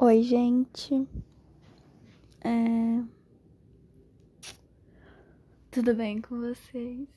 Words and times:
Oi, 0.00 0.22
gente. 0.22 1.08
É... 2.40 3.02
Tudo 5.72 5.92
bem 5.92 6.20
com 6.20 6.38
vocês? 6.38 7.08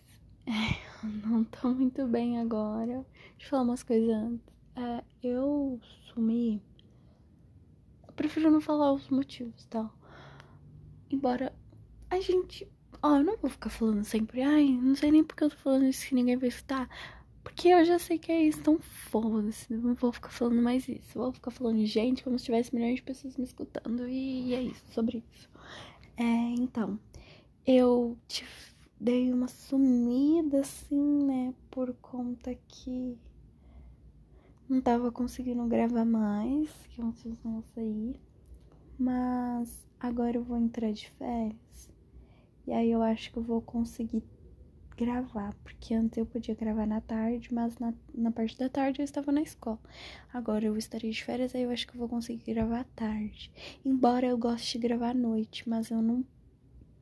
É, 0.48 1.06
eu 1.06 1.30
não 1.30 1.44
tô 1.44 1.70
muito 1.70 2.08
bem 2.08 2.40
agora. 2.40 3.06
Deixa 3.38 3.46
eu 3.46 3.50
falar 3.52 3.64
umas 3.64 3.84
coisas 3.84 4.10
antes. 4.10 4.54
É, 4.76 5.04
eu 5.22 5.80
sumi. 6.12 6.60
Eu 8.08 8.14
prefiro 8.14 8.50
não 8.50 8.60
falar 8.60 8.92
os 8.94 9.08
motivos, 9.10 9.64
tá? 9.66 9.88
Embora 11.12 11.54
a 12.10 12.20
gente. 12.20 12.68
Ó, 13.04 13.18
eu 13.18 13.24
não 13.24 13.38
vou 13.38 13.50
ficar 13.52 13.70
falando 13.70 14.04
sempre. 14.04 14.42
Ai, 14.42 14.70
não 14.70 14.96
sei 14.96 15.12
nem 15.12 15.24
porque 15.24 15.44
eu 15.44 15.52
tô 15.52 15.58
falando 15.58 15.86
isso 15.86 16.08
que 16.08 16.16
ninguém 16.16 16.36
vai 16.36 16.50
escutar. 16.50 16.90
Porque 17.44 17.70
eu 17.70 17.84
já 17.84 17.98
sei 17.98 18.20
que 18.20 18.32
é 18.32 18.44
isso, 18.44 18.60
então 18.60 18.80
foda-se. 18.80 19.74
Não 19.74 19.96
vou 19.96 20.12
ficar 20.12 20.30
falando 20.30 20.62
mais 20.62 20.88
isso. 20.88 21.18
Vou 21.18 21.32
ficar 21.34 21.52
falando 21.52 21.84
gente 21.86 22.24
como 22.24 22.38
se 22.38 22.46
tivesse 22.46 22.74
milhões 22.74 22.96
de 22.96 23.04
pessoas 23.04 23.36
me 23.36 23.44
escutando. 23.44 24.08
E 24.08 24.54
é 24.54 24.62
isso, 24.62 24.84
sobre 24.92 25.24
isso. 25.34 25.50
É, 26.18 26.24
então, 26.24 27.00
eu 27.66 28.18
te 28.28 28.46
dei 29.00 29.34
uma 29.34 29.48
sumida 29.48 30.62
assim, 30.62 31.26
né? 31.26 31.54
Por 31.72 31.94
conta 31.96 32.54
que 32.68 33.18
não 34.70 34.80
tava 34.80 35.12
conseguindo 35.12 35.66
gravar 35.66 36.06
mais, 36.06 36.70
que 36.90 37.02
eu 37.02 37.14
não 37.44 37.64
sair. 37.74 38.16
Mas 38.98 39.86
agora 40.00 40.38
eu 40.38 40.44
vou 40.44 40.58
entrar 40.58 40.92
de 40.92 41.10
férias. 41.12 41.92
E 42.68 42.72
aí 42.72 42.92
eu 42.92 43.02
acho 43.02 43.32
que 43.32 43.38
eu 43.38 43.44
vou 43.44 43.62
conseguir 43.62 44.24
gravar, 45.06 45.54
porque 45.64 45.96
antes 45.96 46.18
eu 46.18 46.28
podia 46.28 46.54
gravar 46.54 46.86
na 46.86 47.02
tarde, 47.02 47.52
mas 47.52 47.78
na, 47.80 47.92
na 48.14 48.32
parte 48.32 48.56
da 48.56 48.70
tarde 48.70 49.02
eu 49.02 49.04
estava 49.04 49.32
na 49.32 49.42
escola. 49.42 49.80
Agora 50.32 50.66
eu 50.66 50.78
estarei 50.78 51.10
de 51.10 51.24
férias, 51.24 51.56
aí 51.56 51.64
eu 51.64 51.72
acho 51.72 51.88
que 51.88 51.96
eu 51.96 52.00
vou 52.00 52.08
conseguir 52.08 52.54
gravar 52.54 52.82
à 52.82 52.84
tarde. 52.84 53.52
Embora 53.84 54.28
eu 54.28 54.38
goste 54.38 54.78
de 54.78 54.88
gravar 54.88 55.10
à 55.10 55.14
noite, 55.14 55.68
mas 55.68 55.90
eu 55.90 56.04
não 56.04 56.24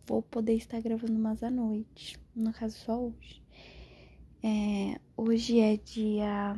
vou 0.07 0.21
poder 0.21 0.53
estar 0.53 0.81
gravando 0.81 1.19
mais 1.19 1.43
à 1.43 1.51
noite. 1.51 2.17
No 2.33 2.53
caso, 2.53 2.77
só 2.77 2.97
hoje. 2.97 3.43
É, 4.41 4.97
hoje 5.17 5.59
é 5.59 5.75
dia 5.75 6.57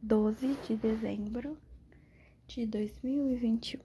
12 0.00 0.56
de 0.66 0.76
dezembro 0.76 1.58
de 2.46 2.64
2021. 2.64 3.80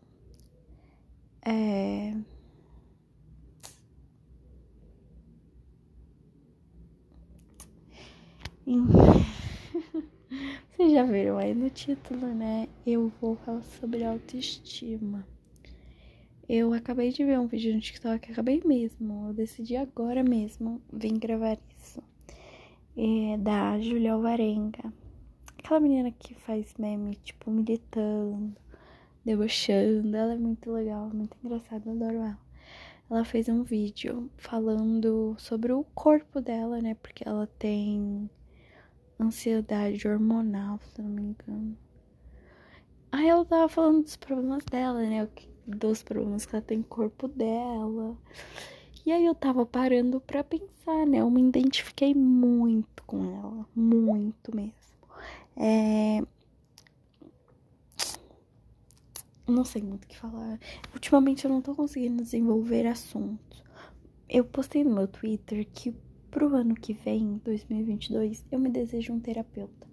É. 1.45 2.38
Vocês 10.69 10.91
já 10.91 11.03
viram 11.03 11.37
aí 11.37 11.53
no 11.53 11.69
título, 11.69 12.27
né? 12.27 12.67
Eu 12.85 13.11
vou 13.19 13.35
falar 13.37 13.63
sobre 13.63 14.03
autoestima. 14.03 15.25
Eu 16.47 16.73
acabei 16.73 17.11
de 17.11 17.23
ver 17.23 17.39
um 17.39 17.47
vídeo 17.47 17.73
no 17.73 17.79
TikTok, 17.79 18.31
acabei 18.31 18.61
mesmo. 18.65 19.27
Eu 19.27 19.33
decidi 19.33 19.75
agora 19.75 20.23
mesmo 20.23 20.81
vir 20.91 21.17
gravar 21.17 21.57
isso. 21.77 22.01
É 22.97 23.37
da 23.37 23.79
Julia 23.79 24.13
Alvarenga. 24.13 24.91
Aquela 25.57 25.79
menina 25.79 26.11
que 26.11 26.33
faz 26.35 26.73
meme, 26.77 27.15
tipo, 27.23 27.49
militando, 27.49 28.55
debochando. 29.23 30.15
Ela 30.15 30.33
é 30.33 30.37
muito 30.37 30.71
legal, 30.71 31.09
muito 31.13 31.37
engraçada, 31.43 31.91
adoro 31.91 32.15
ela 32.15 32.49
ela 33.09 33.25
fez 33.25 33.49
um 33.49 33.63
vídeo 33.63 34.29
falando 34.37 35.35
sobre 35.39 35.73
o 35.73 35.83
corpo 35.95 36.39
dela, 36.39 36.79
né? 36.79 36.95
Porque 37.01 37.27
ela 37.27 37.47
tem 37.57 38.29
ansiedade 39.19 40.07
hormonal, 40.07 40.79
se 40.93 41.01
não 41.01 41.09
me 41.09 41.21
engano. 41.21 41.77
Aí 43.11 43.27
ela 43.27 43.43
tava 43.45 43.67
falando 43.67 44.03
dos 44.03 44.15
problemas 44.15 44.63
dela, 44.65 45.01
né? 45.01 45.27
Dos 45.65 46.03
problemas 46.03 46.45
que 46.45 46.55
ela 46.55 46.63
tem 46.63 46.79
no 46.79 46.83
corpo 46.83 47.27
dela. 47.27 48.17
E 49.05 49.11
aí 49.11 49.25
eu 49.25 49.33
tava 49.33 49.65
parando 49.65 50.21
pra 50.21 50.43
pensar, 50.43 51.05
né? 51.07 51.19
Eu 51.19 51.29
me 51.29 51.41
identifiquei 51.41 52.13
muito 52.13 53.03
com 53.03 53.23
ela. 53.25 53.65
Muito 53.75 54.55
mesmo. 54.55 54.73
É... 55.57 56.21
Não 59.47 59.65
sei 59.65 59.81
muito 59.81 60.05
o 60.05 60.07
que 60.07 60.17
falar. 60.17 60.59
Ultimamente 60.93 61.45
eu 61.45 61.51
não 61.51 61.61
tô 61.61 61.73
conseguindo 61.73 62.21
desenvolver 62.21 62.85
assuntos. 62.85 63.63
Eu 64.29 64.45
postei 64.45 64.83
no 64.83 64.93
meu 64.93 65.07
Twitter 65.07 65.67
que 65.73 65.95
Pro 66.31 66.55
ano 66.55 66.75
que 66.75 66.93
vem, 66.93 67.41
2022, 67.43 68.45
eu 68.51 68.59
me 68.59 68.69
desejo 68.69 69.13
um 69.13 69.19
terapeuta. 69.19 69.87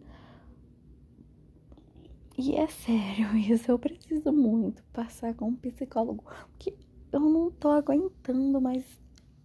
E 2.39 2.55
é 2.55 2.67
sério 2.67 3.35
isso, 3.37 3.71
eu 3.71 3.79
preciso 3.79 4.33
muito 4.33 4.83
passar 4.93 5.35
com 5.35 5.49
um 5.49 5.57
psicólogo, 5.57 6.23
porque 6.51 6.75
eu 7.13 7.21
não 7.21 7.51
tô 7.51 7.69
aguentando 7.69 8.61
mais 8.61 8.85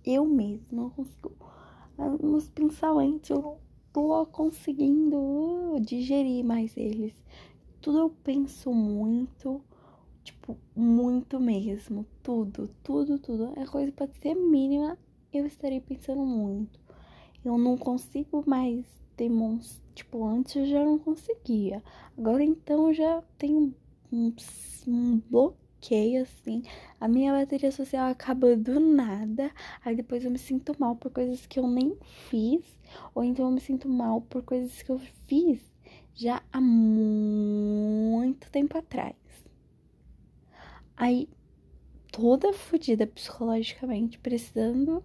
eu 0.05 0.25
mesma, 0.25 0.65
não 0.71 0.89
consigo. 0.89 1.31
Meus 2.21 2.49
pensamentos, 2.49 3.29
eu 3.29 3.41
não 3.41 3.57
tô 3.93 4.25
conseguindo 4.25 5.79
digerir 5.81 6.43
mais 6.43 6.75
eles. 6.75 7.13
Tudo 7.79 7.99
eu 7.99 8.09
penso 8.09 8.73
muito, 8.73 9.61
tipo, 10.23 10.57
muito 10.75 11.39
mesmo. 11.39 12.05
Tudo, 12.23 12.69
tudo, 12.83 13.19
tudo. 13.19 13.53
A 13.59 13.65
coisa 13.67 13.91
pode 13.91 14.17
ser 14.19 14.33
mínima, 14.33 14.97
eu 15.31 15.45
estarei 15.45 15.79
pensando 15.79 16.25
muito 16.25 16.79
eu 17.43 17.57
não 17.57 17.77
consigo 17.77 18.43
mais 18.47 18.85
demonstrar. 19.17 19.81
Tipo, 19.93 20.25
antes 20.25 20.55
eu 20.55 20.65
já 20.65 20.83
não 20.83 20.97
conseguia. 20.97 21.83
Agora 22.17 22.43
então 22.43 22.87
eu 22.87 22.93
já 22.93 23.21
tenho 23.37 23.75
um, 24.11 24.33
um 24.87 25.21
bloqueio, 25.29 26.23
assim. 26.23 26.63
A 26.99 27.07
minha 27.07 27.33
bateria 27.33 27.71
social 27.71 28.09
acaba 28.09 28.55
do 28.55 28.79
nada. 28.79 29.51
Aí 29.83 29.95
depois 29.95 30.23
eu 30.23 30.31
me 30.31 30.37
sinto 30.37 30.75
mal 30.79 30.95
por 30.95 31.11
coisas 31.11 31.45
que 31.45 31.59
eu 31.59 31.67
nem 31.67 31.97
fiz. 32.29 32.63
Ou 33.13 33.23
então 33.23 33.45
eu 33.45 33.51
me 33.51 33.59
sinto 33.59 33.89
mal 33.89 34.21
por 34.21 34.43
coisas 34.43 34.81
que 34.81 34.91
eu 34.91 34.99
fiz 35.27 35.59
já 36.15 36.41
há 36.51 36.61
muito 36.61 38.49
tempo 38.51 38.77
atrás. 38.77 39.15
Aí, 40.95 41.27
toda 42.11 42.53
fodida 42.53 43.07
psicologicamente, 43.07 44.19
precisando 44.19 45.03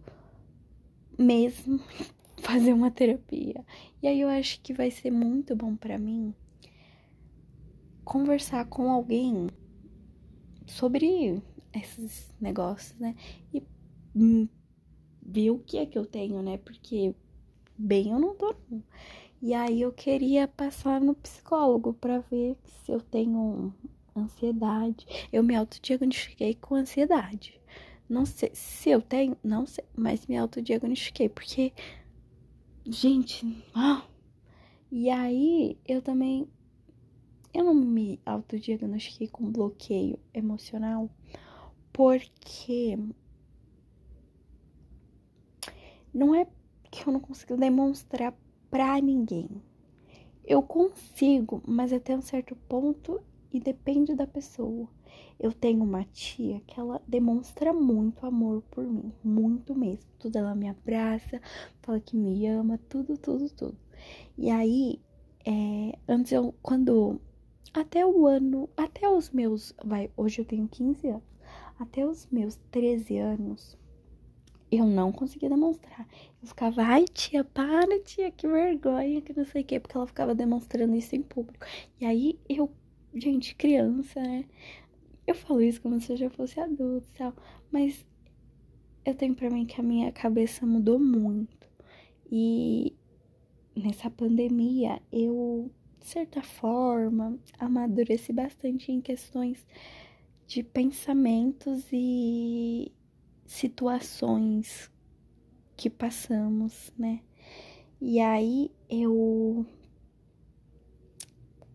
mesmo 1.19 1.81
fazer 2.39 2.73
uma 2.73 2.91
terapia. 2.91 3.65
E 4.03 4.07
aí 4.07 4.21
eu 4.21 4.29
acho 4.29 4.61
que 4.61 4.73
vai 4.73 4.91
ser 4.91 5.11
muito 5.11 5.55
bom 5.57 5.77
para 5.77 5.99
mim 5.99 6.35
conversar 8.05 8.67
com 8.67 8.91
alguém 8.91 9.49
sobre 10.67 11.43
esses 11.75 12.33
negócios, 12.41 12.99
né? 12.99 13.15
E 13.53 13.63
ver 15.23 15.51
o 15.51 15.59
que 15.59 15.79
é 15.79 15.87
que 15.87 15.99
eu 15.99 16.07
tenho, 16.07 16.41
né? 16.43 16.59
Porque 16.59 17.15
bem 17.77 18.11
eu 18.11 18.19
não 18.19 18.35
tô. 18.35 18.55
E 19.43 19.53
aí 19.53 19.83
eu 19.83 19.93
queria 19.93 20.49
passar 20.49 21.01
no 21.01 21.15
psicólogo 21.15 21.93
para 21.95 22.21
ver 22.21 22.57
se 22.65 22.93
eu 22.93 23.01
tenho 23.01 23.75
ansiedade. 24.17 25.07
Eu 25.33 25.43
me 25.43 25.55
autodiagnostiquei 25.55 26.55
com 26.55 26.75
ansiedade. 26.75 27.61
Não 28.09 28.25
sei 28.25 28.51
se 28.55 28.91
eu 28.91 29.03
tenho, 29.03 29.37
não 29.43 29.67
sei, 29.67 29.85
mas 29.95 30.27
me 30.27 30.37
autodiagnostiquei 30.37 31.29
porque 31.29 31.73
Gente, 32.89 33.65
ah. 33.75 34.05
E 34.93 35.11
aí 35.11 35.77
eu 35.85 36.01
também 36.01 36.49
eu 37.53 37.65
não 37.65 37.75
me 37.75 38.21
autodiagnostiquei 38.25 39.27
com 39.27 39.51
bloqueio 39.51 40.21
emocional 40.33 41.11
porque 41.93 42.97
não 46.15 46.33
é 46.33 46.47
que 46.89 47.09
eu 47.09 47.13
não 47.13 47.19
consigo 47.19 47.57
demonstrar 47.57 48.33
pra 48.71 49.01
ninguém. 49.01 49.49
Eu 50.45 50.63
consigo, 50.63 51.61
mas 51.67 51.93
até 51.93 52.17
um 52.17 52.23
certo 52.23 52.55
ponto 52.55 53.21
e 53.53 53.59
depende 53.59 54.15
da 54.15 54.29
pessoa. 54.29 54.89
Eu 55.39 55.53
tenho 55.53 55.85
uma 55.85 56.05
tia 56.05 56.61
que 56.67 56.79
ela 56.81 57.01
demonstra 57.07 57.73
muito 57.73 58.25
amor 58.25 58.63
por 58.71 58.85
mim, 58.85 59.13
muito 59.23 59.75
mesmo. 59.75 60.11
Tudo 60.19 60.37
ela 60.39 60.55
me 60.55 60.69
abraça, 60.69 61.41
fala 61.83 62.01
que 62.01 62.17
me 62.17 62.47
ama, 62.47 62.79
tudo, 62.89 63.19
tudo, 63.19 63.51
tudo. 63.51 63.77
E 64.37 64.51
aí, 64.51 65.01
é, 65.45 65.99
antes 66.09 66.33
eu, 66.33 66.55
quando, 66.63 67.21
até 67.73 68.05
o 68.05 68.27
ano, 68.27 68.69
até 68.77 69.09
os 69.09 69.31
meus, 69.31 69.75
vai, 69.85 70.11
hoje 70.17 70.41
eu 70.41 70.45
tenho 70.45 70.67
15 70.69 71.09
anos, 71.09 71.23
até 71.79 72.07
os 72.07 72.27
meus 72.31 72.57
13 72.71 73.19
anos, 73.19 73.79
eu 74.71 74.85
não 74.85 75.13
conseguia 75.13 75.49
demonstrar. 75.49 76.07
Eu 76.43 76.49
ficava, 76.49 76.83
ai 76.83 77.05
tia, 77.05 77.45
para 77.45 78.01
tia, 78.01 78.31
que 78.31 78.47
vergonha, 78.47 79.21
que 79.21 79.37
não 79.37 79.45
sei 79.45 79.63
o 79.63 79.65
quê, 79.65 79.81
porque 79.81 79.97
ela 79.97 80.07
ficava 80.07 80.35
demonstrando 80.35 80.95
isso 80.97 81.15
em 81.15 81.23
público. 81.23 81.65
E 82.01 82.07
aí 82.07 82.39
eu, 82.49 82.71
gente, 83.15 83.55
criança, 83.55 84.21
né? 84.21 84.45
Eu 85.27 85.35
falo 85.35 85.61
isso 85.61 85.81
como 85.81 86.01
se 86.01 86.13
eu 86.13 86.17
já 86.17 86.31
fosse 86.31 86.61
adulto 86.61 87.09
e 87.09 87.19
tal, 87.19 87.35
mas 87.71 88.05
eu 89.05 89.15
tenho 89.15 89.35
pra 89.35 89.51
mim 89.51 89.67
que 89.67 89.81
a 89.81 89.85
minha 89.85 90.13
cabeça 90.13 90.65
mudou 90.65 90.99
muito. 90.99 91.69
E 92.31 92.95
nessa 93.75 94.11
pandemia 94.11 95.01
eu 95.13 95.71
de 96.07 96.11
certa 96.11 96.41
forma, 96.41 97.37
amadureci 97.59 98.33
bastante 98.33 98.93
em 98.93 99.01
questões 99.01 99.67
de 100.47 100.63
pensamentos 100.63 101.85
e 101.93 102.93
situações 103.45 104.89
que 105.77 105.91
passamos, 105.91 106.93
né? 106.97 107.23
E 108.01 108.21
aí 108.21 108.71
eu 108.89 109.67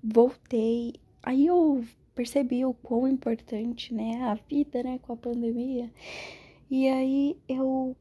voltei, 0.01 0.93
aí 1.21 1.47
eu 1.47 1.83
percebi 2.15 2.65
o 2.65 2.73
quão 2.73 3.07
importante, 3.07 3.93
né, 3.93 4.21
a 4.23 4.35
vida, 4.35 4.83
né, 4.83 4.99
com 4.99 5.13
a 5.13 5.17
pandemia. 5.17 5.91
E 6.69 6.87
aí 6.87 7.37
eu 7.47 7.95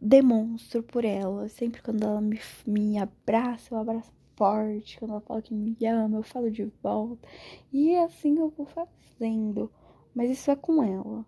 demonstro 0.00 0.82
por 0.82 1.04
ela, 1.04 1.48
sempre 1.48 1.82
quando 1.82 2.04
ela 2.04 2.20
me, 2.20 2.40
me 2.66 2.98
abraça, 2.98 3.74
eu 3.74 3.78
abraço 3.78 4.12
forte, 4.40 4.98
quando 4.98 5.10
ela 5.10 5.20
fala 5.20 5.42
que 5.42 5.52
me 5.52 5.76
ama, 5.84 6.16
eu 6.16 6.22
falo 6.22 6.50
de 6.50 6.64
volta. 6.82 7.28
E 7.70 7.90
é 7.90 8.04
assim 8.04 8.38
eu 8.38 8.48
vou 8.48 8.66
fazendo. 8.66 9.70
Mas 10.14 10.30
isso 10.30 10.50
é 10.50 10.56
com 10.56 10.82
ela. 10.82 11.26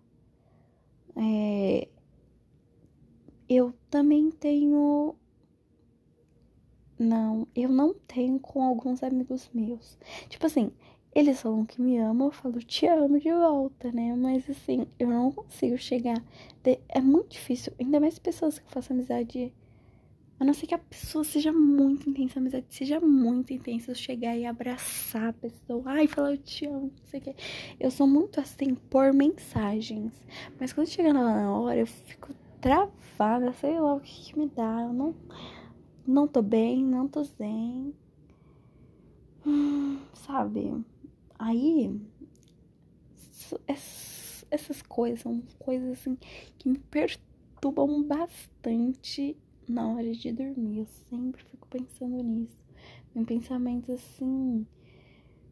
É... 1.15 1.87
Eu 3.47 3.73
também 3.89 4.31
tenho. 4.31 5.15
Não, 6.97 7.47
eu 7.55 7.69
não 7.69 7.93
tenho 7.93 8.39
com 8.39 8.63
alguns 8.63 9.03
amigos 9.03 9.49
meus. 9.53 9.97
Tipo 10.27 10.47
assim, 10.47 10.71
eles 11.15 11.41
falam 11.41 11.65
que 11.65 11.81
me 11.81 11.97
amam, 11.97 12.27
eu 12.27 12.31
falo 12.31 12.59
te 12.59 12.87
amo 12.87 13.19
de 13.19 13.31
volta, 13.31 13.91
né? 13.91 14.15
Mas 14.15 14.49
assim, 14.49 14.87
eu 14.99 15.07
não 15.07 15.31
consigo 15.31 15.77
chegar. 15.77 16.21
É 16.89 17.01
muito 17.01 17.31
difícil, 17.31 17.73
ainda 17.79 17.99
mais 17.99 18.17
pessoas 18.17 18.57
que 18.57 18.65
eu 18.65 18.69
faço 18.71 18.93
amizade 18.93 19.53
a 20.39 20.45
não 20.45 20.53
ser 20.53 20.67
que 20.67 20.75
a 20.75 20.79
pessoa 20.79 21.23
seja 21.23 21.53
muito 21.53 22.09
intensa, 22.09 22.37
a 22.37 22.41
amizade 22.41 22.65
seja 22.69 22.99
muito 22.99 23.53
intensa, 23.53 23.91
eu 23.91 23.95
chegar 23.95 24.35
e 24.35 24.45
abraçar 24.45 25.29
a 25.29 25.33
pessoa, 25.33 25.83
ai, 25.85 26.07
falar 26.07 26.31
eu 26.31 26.37
te 26.37 26.65
amo, 26.65 26.91
não 26.99 27.05
sei 27.05 27.19
o 27.19 27.23
que. 27.23 27.35
Eu 27.79 27.91
sou 27.91 28.07
muito 28.07 28.41
assim 28.41 28.75
por 28.75 29.13
mensagens. 29.13 30.11
Mas 30.59 30.73
quando 30.73 30.87
chega 30.87 31.13
na 31.13 31.51
hora, 31.57 31.77
eu 31.77 31.87
fico 31.87 32.33
travada, 32.59 33.53
sei 33.53 33.79
lá 33.79 33.93
o 33.93 33.99
que, 33.99 34.33
que 34.33 34.39
me 34.39 34.49
dá. 34.49 34.81
Eu 34.81 34.93
não, 34.93 35.15
não 36.05 36.27
tô 36.27 36.41
bem, 36.41 36.83
não 36.83 37.07
tô 37.07 37.23
zen. 37.23 37.93
Hum, 39.45 39.99
sabe? 40.13 40.73
Aí, 41.37 41.99
essas 44.49 44.81
coisas 44.81 45.21
são 45.21 45.41
coisas 45.59 45.93
assim 45.93 46.17
que 46.57 46.69
me 46.69 46.77
perturbam 46.77 48.03
bastante 48.03 49.37
na 49.67 49.87
hora 49.87 50.11
de 50.13 50.31
dormir. 50.31 50.79
Eu 50.79 50.85
sempre 51.09 51.43
fico 51.43 51.67
pensando 51.67 52.21
nisso. 52.21 52.63
Em 53.15 53.23
pensamentos 53.23 53.89
assim. 53.89 54.65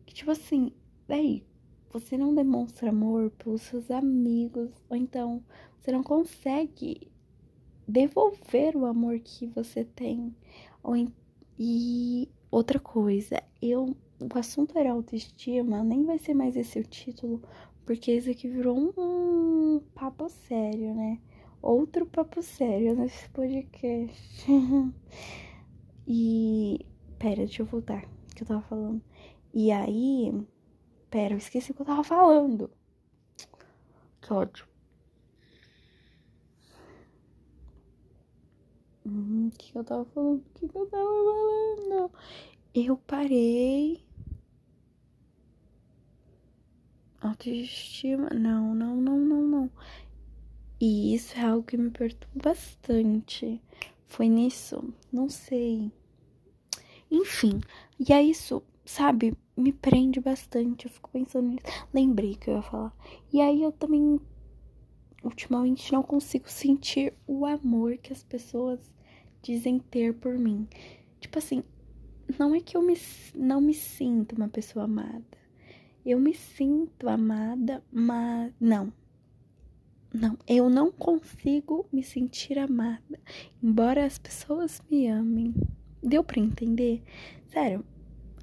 Que 0.06 0.14
tipo 0.14 0.32
assim, 0.32 0.72
véi, 1.08 1.44
você 1.92 2.18
não 2.18 2.34
demonstra 2.34 2.90
amor 2.90 3.32
pelos 3.32 3.62
seus 3.62 3.90
amigos. 3.92 4.70
Ou 4.90 4.98
então 4.98 5.44
você 5.80 5.92
não 5.92 6.04
consegue 6.04 7.12
devolver 7.88 8.76
o 8.76 8.86
amor 8.86 9.20
que 9.20 9.48
você 9.48 9.84
tem. 9.84 10.36
Ou 10.84 10.96
e 11.58 12.28
outra 12.50 12.80
coisa, 12.80 13.42
eu. 13.62 13.96
O 14.22 14.38
assunto 14.38 14.78
era 14.78 14.92
autoestima, 14.92 15.84
nem 15.84 16.06
vai 16.06 16.20
ser 16.20 16.34
mais 16.34 16.56
esse 16.56 16.80
o 16.80 16.84
título, 16.84 17.42
porque 17.86 18.14
isso 18.14 18.30
aqui 18.30 18.48
virou 18.48 18.78
um, 18.78 18.94
um 18.98 19.80
papo 19.96 20.30
sério, 20.30 20.94
né? 20.94 21.20
outro 21.62 22.06
papo 22.06 22.42
sério 22.42 22.96
nesse 22.96 23.30
podcast. 23.30 24.46
e. 26.08 26.86
Pera, 27.20 27.38
deixa 27.38 27.62
eu 27.62 27.66
voltar. 27.68 28.04
Que 28.36 28.44
eu 28.44 28.48
tava 28.48 28.62
falando? 28.62 29.02
E 29.54 29.72
aí. 29.72 30.34
Pera, 31.10 31.34
eu 31.34 31.38
esqueci 31.38 31.72
o 31.72 31.76
que 31.76 31.82
eu 31.82 31.86
tava 31.86 32.04
falando. 32.04 32.72
Que 34.22 34.34
ódio. 34.34 34.68
Hum, 39.06 39.50
o 39.54 39.58
que 39.58 39.76
eu 39.76 39.84
tava 39.84 40.06
falando? 40.06 40.40
O 40.40 40.70
que 40.70 40.78
eu 40.78 40.86
tava 40.88 41.04
falando? 41.04 42.12
Eu 42.74 42.98
parei. 42.98 44.04
Autoestima. 47.22 48.30
Não, 48.32 48.74
não, 48.74 48.96
não, 48.96 49.20
não, 49.20 49.42
não. 49.42 49.72
E 50.80 51.14
isso 51.14 51.38
é 51.38 51.44
algo 51.44 51.64
que 51.64 51.78
me 51.78 51.92
perturba 51.92 52.50
bastante. 52.50 53.62
Foi 54.08 54.28
nisso? 54.28 54.92
Não 55.14 55.30
sei. 55.30 55.92
Enfim, 57.12 57.62
e 58.00 58.12
é 58.12 58.24
isso, 58.24 58.64
sabe? 58.84 59.38
Me 59.56 59.72
prende 59.72 60.20
bastante. 60.20 60.88
Eu 60.88 60.92
fico 60.92 61.12
pensando 61.12 61.50
nisso. 61.50 61.66
Lembrei 61.94 62.36
que 62.36 62.50
eu 62.50 62.56
ia 62.56 62.62
falar. 62.64 62.96
E 63.32 63.40
aí 63.40 63.62
eu 63.62 63.72
também, 63.72 64.20
ultimamente, 65.24 65.94
não 65.94 66.02
consigo 66.02 66.50
sentir 66.50 67.14
o 67.28 67.46
amor 67.46 67.98
que 67.98 68.12
as 68.12 68.24
pessoas 68.24 68.80
dizem 69.44 69.78
ter 69.78 70.16
por 70.16 70.38
mim. 70.40 70.68
Tipo 71.20 71.38
assim, 71.38 71.64
não 72.40 72.56
é 72.56 72.60
que 72.60 72.76
eu 72.76 72.82
me, 72.82 72.98
não 73.36 73.62
me 73.62 73.76
sinto 73.76 74.36
uma 74.36 74.50
pessoa 74.50 74.86
amada. 74.86 75.41
Eu 76.04 76.20
me 76.20 76.34
sinto 76.34 77.08
amada, 77.08 77.84
mas 77.92 78.52
não. 78.60 78.92
Não, 80.12 80.38
eu 80.48 80.70
não 80.70 80.92
consigo 80.92 81.86
me 81.94 82.04
sentir 82.04 82.58
amada, 82.58 83.20
embora 83.64 84.06
as 84.06 84.18
pessoas 84.18 84.82
me 84.90 85.08
amem. 85.08 85.54
Deu 86.02 86.24
para 86.24 86.40
entender? 86.40 87.04
Sério, 87.48 87.86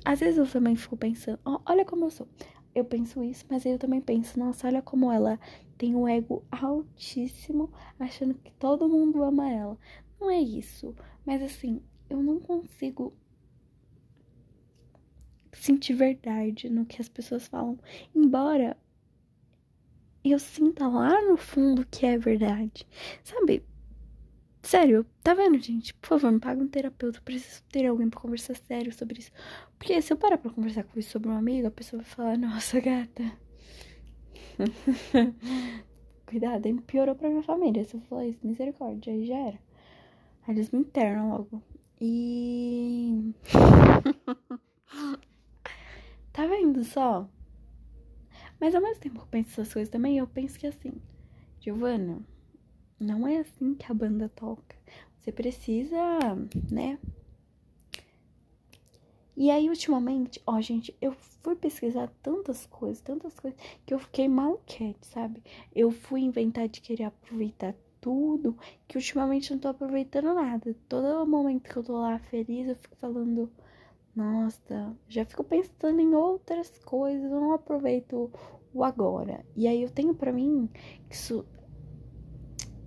às 0.05 0.20
vezes 0.20 0.38
eu 0.38 0.46
também 0.46 0.76
fico 0.76 0.96
pensando, 0.96 1.38
oh, 1.44 1.60
olha 1.66 1.84
como 1.84 2.05
eu 2.05 2.10
sou. 2.10 2.28
Eu 2.75 2.84
penso 2.84 3.22
isso, 3.25 3.44
mas 3.50 3.66
aí 3.66 3.72
eu 3.72 3.78
também 3.78 4.00
penso, 4.00 4.38
nossa, 4.38 4.69
olha 4.69 4.81
como 4.81 5.11
ela 5.11 5.38
tem 5.76 5.96
um 5.96 6.08
ego 6.08 6.44
altíssimo, 6.50 7.72
achando 7.99 8.34
que 8.34 8.52
todo 8.52 8.88
mundo 8.88 9.22
ama 9.22 9.50
ela. 9.50 9.76
Não 10.20 10.31
é 10.31 10.40
isso, 10.40 10.94
mas 11.26 11.43
assim, 11.43 11.82
eu 12.08 12.22
não 12.22 12.38
consigo 12.38 13.12
sentir 15.58 15.94
verdade 15.94 16.69
no 16.69 16.84
que 16.87 17.00
as 17.00 17.08
pessoas 17.08 17.46
falam, 17.49 17.78
embora 18.14 18.76
eu 20.25 20.38
sinta 20.38 20.87
lá 20.87 21.20
no 21.22 21.37
fundo 21.37 21.87
que 21.90 22.05
é 22.06 22.19
verdade. 22.19 22.87
Sabe? 23.22 23.62
Sério, 24.62 25.06
tá 25.22 25.34
vendo, 25.34 25.58
gente? 25.58 25.94
Por 25.94 26.08
favor, 26.08 26.32
me 26.32 26.40
paga 26.40 26.62
um 26.62 26.69
terapeuta. 26.69 27.19
Eu 27.19 27.22
preciso 27.22 27.62
ter 27.70 27.87
alguém 27.87 28.10
pra 28.10 28.20
conversar 28.20 28.55
sério 28.56 28.93
sobre 28.93 29.20
isso. 29.20 29.31
Porque 29.78 30.00
se 30.02 30.12
eu 30.12 30.16
parar 30.16 30.38
pra 30.38 30.50
conversar 30.50 30.84
com 30.84 30.99
isso 30.99 31.10
sobre 31.10 31.28
uma 31.28 31.38
amiga, 31.38 31.69
a 31.69 31.70
pessoa 31.70 32.02
vai 32.02 32.11
falar, 32.11 32.37
nossa, 32.37 32.81
gata. 32.81 33.32
Cuidado, 36.26 36.66
aí 36.66 36.75
piorou 36.83 37.14
pra 37.14 37.30
minha 37.30 37.42
família. 37.42 37.85
Se 37.85 37.97
eu 37.97 38.00
falar 38.02 38.26
isso, 38.26 38.47
misericórdia, 38.47 39.12
aí 39.12 39.25
já 39.25 39.37
era. 39.37 39.59
Aí 40.47 40.54
eles 40.54 40.71
me 40.71 40.80
internam 40.80 41.30
logo. 41.30 41.62
E. 42.00 43.33
tá 46.38 46.47
vendo 46.47 46.85
só? 46.85 47.28
Mas 48.61 48.73
ao 48.73 48.80
mesmo 48.80 49.00
tempo 49.00 49.16
que 49.16 49.23
eu 49.23 49.26
penso 49.26 49.50
essas 49.50 49.73
coisas 49.73 49.90
também, 49.90 50.18
eu 50.18 50.26
penso 50.28 50.57
que 50.57 50.68
assim, 50.68 50.92
Giovana, 51.61 52.21
não 53.00 53.26
é 53.26 53.38
assim 53.38 53.75
que 53.75 53.90
a 53.90 53.95
banda 53.95 54.28
toca. 54.28 54.76
Você 55.18 55.33
precisa, 55.33 55.99
né? 56.71 56.97
E 59.37 59.50
aí, 59.50 59.68
ultimamente, 59.68 60.40
ó, 60.47 60.61
gente, 60.61 60.97
eu 61.00 61.12
fui 61.42 61.57
pesquisar 61.57 62.09
tantas 62.23 62.66
coisas, 62.66 63.00
tantas 63.02 63.38
coisas, 63.40 63.59
que 63.85 63.92
eu 63.92 63.99
fiquei 63.99 64.28
maluquete, 64.28 65.09
sabe? 65.09 65.42
Eu 65.75 65.90
fui 65.90 66.21
inventar 66.21 66.68
de 66.68 66.80
querer 66.80 67.04
aproveitar 67.04 67.75
tudo, 68.00 68.57
que 68.87 68.97
ultimamente 68.97 69.50
não 69.50 69.59
tô 69.59 69.68
aproveitando 69.68 70.35
nada. 70.35 70.73
Todo 70.88 71.26
momento 71.26 71.68
que 71.68 71.76
eu 71.76 71.83
tô 71.83 72.00
lá 72.00 72.16
feliz, 72.21 72.68
eu 72.68 72.76
fico 72.76 72.97
falando 72.97 73.50
nossa, 74.18 74.96
já 75.08 75.25
fico 75.25 75.44
pensando 75.44 76.00
em 76.00 76.14
outras 76.14 76.70
coisas, 76.84 77.30
eu 77.30 77.40
não 77.40 77.52
aproveito 77.52 78.30
o 78.75 78.82
agora. 78.82 79.44
E 79.56 79.68
aí 79.68 79.82
eu 79.82 79.90
tenho 79.90 80.12
para 80.14 80.32
mim 80.32 80.68
isso 81.08 81.46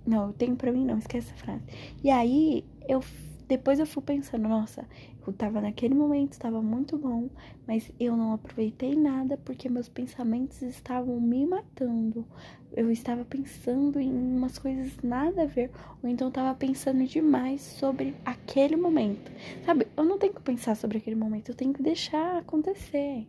não, 0.06 0.28
eu 0.28 0.32
tenho 0.32 0.56
para 0.56 0.70
mim 0.70 0.84
não, 0.84 0.98
esquece 0.98 1.32
essa 1.32 1.36
frase. 1.36 1.64
E 2.04 2.10
aí 2.10 2.66
eu 2.86 3.00
depois 3.48 3.78
eu 3.78 3.86
fui 3.86 4.02
pensando, 4.02 4.48
nossa, 4.48 4.86
eu 5.30 5.32
tava 5.32 5.60
naquele 5.60 5.94
momento, 5.94 6.32
estava 6.32 6.60
muito 6.60 6.98
bom, 6.98 7.28
mas 7.66 7.90
eu 7.98 8.16
não 8.16 8.32
aproveitei 8.32 8.96
nada 8.96 9.36
porque 9.36 9.68
meus 9.68 9.88
pensamentos 9.88 10.62
estavam 10.62 11.20
me 11.20 11.46
matando. 11.46 12.26
Eu 12.72 12.90
estava 12.90 13.24
pensando 13.24 14.00
em 14.00 14.12
umas 14.12 14.58
coisas 14.58 14.96
nada 15.02 15.42
a 15.42 15.46
ver, 15.46 15.70
ou 16.02 16.08
então 16.08 16.28
estava 16.28 16.54
pensando 16.54 17.04
demais 17.04 17.60
sobre 17.60 18.14
aquele 18.24 18.76
momento. 18.76 19.30
Sabe? 19.64 19.86
Eu 19.96 20.04
não 20.04 20.18
tenho 20.18 20.34
que 20.34 20.42
pensar 20.42 20.74
sobre 20.74 20.98
aquele 20.98 21.16
momento, 21.16 21.50
eu 21.50 21.54
tenho 21.54 21.72
que 21.72 21.82
deixar 21.82 22.38
acontecer. 22.38 23.28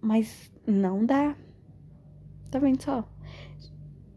Mas 0.00 0.50
não 0.66 1.04
dá. 1.04 1.36
Tá 2.50 2.58
vendo 2.58 2.82
só? 2.82 3.08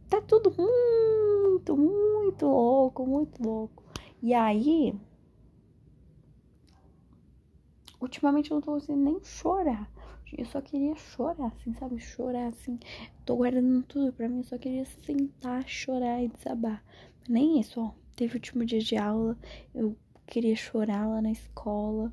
Tá 0.10 0.22
tudo 0.22 0.54
muito, 0.58 1.76
muito 1.76 2.46
louco, 2.46 3.06
muito 3.06 3.44
louco. 3.44 3.84
E 4.22 4.34
aí, 4.34 4.96
ultimamente 8.00 8.52
eu 8.52 8.56
não 8.56 8.62
tô 8.62 8.72
conseguindo 8.74 9.04
nem 9.04 9.24
chorar. 9.24 9.90
Eu 10.38 10.46
só 10.46 10.62
queria 10.62 10.96
chorar, 10.96 11.48
assim, 11.48 11.74
sabe? 11.74 12.00
Chorar, 12.00 12.48
assim. 12.48 12.80
Tô 13.26 13.36
guardando 13.38 13.84
tudo 13.84 14.12
pra 14.12 14.28
mim, 14.28 14.40
eu 14.40 14.44
só 14.44 14.58
queria 14.58 14.86
sentar, 14.86 15.68
chorar 15.68 16.22
e 16.22 16.28
desabar. 16.28 16.84
Nem 17.30 17.60
isso, 17.60 17.80
ó. 17.82 17.92
Teve 18.16 18.34
o 18.34 18.38
último 18.38 18.66
dia 18.66 18.80
de 18.80 18.98
aula, 18.98 19.38
eu 19.74 19.96
queria 20.26 20.56
chorar 20.56 21.08
lá 21.08 21.22
na 21.22 21.32
escola. 21.32 22.12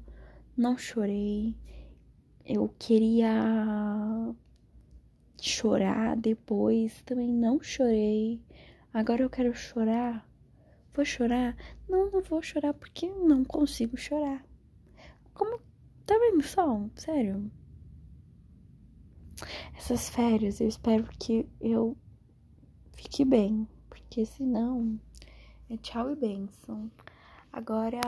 Não 0.57 0.76
chorei. 0.79 1.57
Eu 2.45 2.69
queria 2.79 4.35
chorar 5.41 6.17
depois, 6.17 7.03
também 7.03 7.29
não 7.29 7.61
chorei. 7.62 8.41
Agora 8.93 9.23
eu 9.23 9.31
quero 9.31 9.53
chorar. 9.55 10.29
Vou 10.95 11.05
chorar? 11.05 11.57
Não, 11.88 12.11
não 12.11 12.23
vou 12.23 12.41
chorar 12.43 12.73
porque 12.75 13.09
não 13.09 13.45
consigo 13.45 13.97
chorar. 13.97 14.45
Como. 15.33 15.61
Tá 16.06 16.18
vendo 16.18 16.42
só? 16.42 16.87
Sério. 16.96 17.50
Essas 19.76 20.08
férias 20.08 20.61
eu 20.61 20.68
espero 20.68 21.04
que 21.18 21.49
eu 21.61 21.96
fique 22.92 23.25
bem. 23.25 23.66
Porque 23.88 24.26
senão 24.26 25.00
é 25.68 25.76
tchau 25.76 26.11
e 26.12 26.16
benção. 26.16 26.90
Agora. 27.52 28.00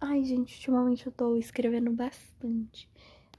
Ai, 0.00 0.24
gente, 0.24 0.54
ultimamente 0.56 1.06
eu 1.06 1.12
tô 1.12 1.36
escrevendo 1.36 1.90
bastante. 1.90 2.88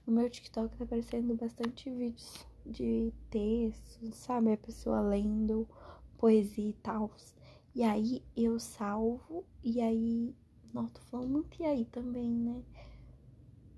No 0.06 0.14
meu 0.14 0.30
TikTok 0.30 0.76
tá 0.78 0.84
aparecendo 0.84 1.36
bastante 1.36 1.90
vídeos 1.90 2.46
de 2.66 3.12
textos, 3.30 4.16
sabe? 4.16 4.54
A 4.54 4.58
pessoa 4.58 5.00
lendo 5.02 5.68
poesia 6.18 6.70
e 6.70 6.74
tal. 6.74 7.12
E 7.74 7.84
aí 7.84 8.22
eu 8.36 8.60
salvo 8.60 9.46
e 9.64 9.82
aí. 9.82 10.36
Nossa, 10.74 10.96
tô 10.96 11.02
falando 11.02 11.30
muito 11.30 11.62
e 11.62 11.66
aí 11.66 11.86
também, 11.86 12.30
né? 12.30 12.62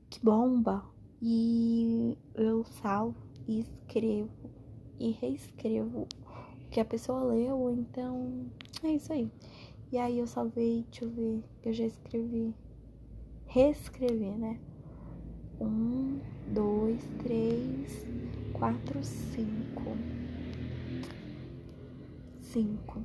Que 0.10 0.20
bomba! 0.24 0.84
E 1.22 2.18
eu 2.36 2.64
salvo 2.64 3.16
e 3.48 3.60
escrevo 3.60 4.30
e 5.00 5.12
reescrevo 5.12 6.08
o 6.66 6.70
que 6.70 6.80
a 6.80 6.86
pessoa 6.86 7.24
leu, 7.24 7.72
então 7.72 8.46
é 8.84 8.90
isso 8.90 9.12
aí. 9.14 9.32
E 9.92 9.98
aí 9.98 10.20
eu 10.20 10.28
salvei, 10.28 10.86
deixa 10.90 11.06
eu 11.06 11.10
ver, 11.10 11.44
eu 11.64 11.74
já 11.74 11.86
escrevi, 11.86 12.54
reescrevi, 13.46 14.32
né? 14.32 14.60
Um, 15.60 16.20
dois, 16.54 17.02
três, 17.24 18.06
quatro, 18.54 19.04
cinco. 19.04 19.98
Cinco 22.40 23.04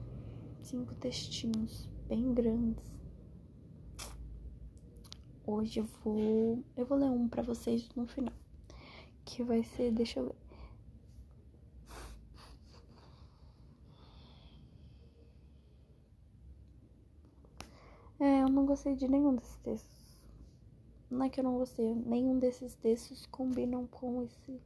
cinco 0.72 0.94
textinhos 0.94 1.86
bem 2.08 2.32
grandes. 2.32 3.01
Hoje 5.44 5.80
eu 5.80 5.84
vou, 6.04 6.62
eu 6.76 6.86
vou 6.86 6.96
ler 6.96 7.10
um 7.10 7.28
para 7.28 7.42
vocês 7.42 7.88
no 7.96 8.06
final, 8.06 8.32
que 9.24 9.42
vai 9.42 9.64
ser, 9.64 9.90
deixa 9.90 10.20
eu 10.20 10.26
ver. 10.26 10.42
É, 18.20 18.42
eu 18.42 18.48
não 18.48 18.64
gostei 18.64 18.94
de 18.94 19.08
nenhum 19.08 19.34
desses 19.34 19.56
textos. 19.56 20.16
Não 21.10 21.24
é 21.26 21.28
que 21.28 21.40
eu 21.40 21.44
não 21.44 21.58
gostei, 21.58 21.92
nenhum 21.92 22.38
desses 22.38 22.76
textos 22.76 23.26
combinam 23.26 23.84
com 23.88 24.22
esse 24.22 24.62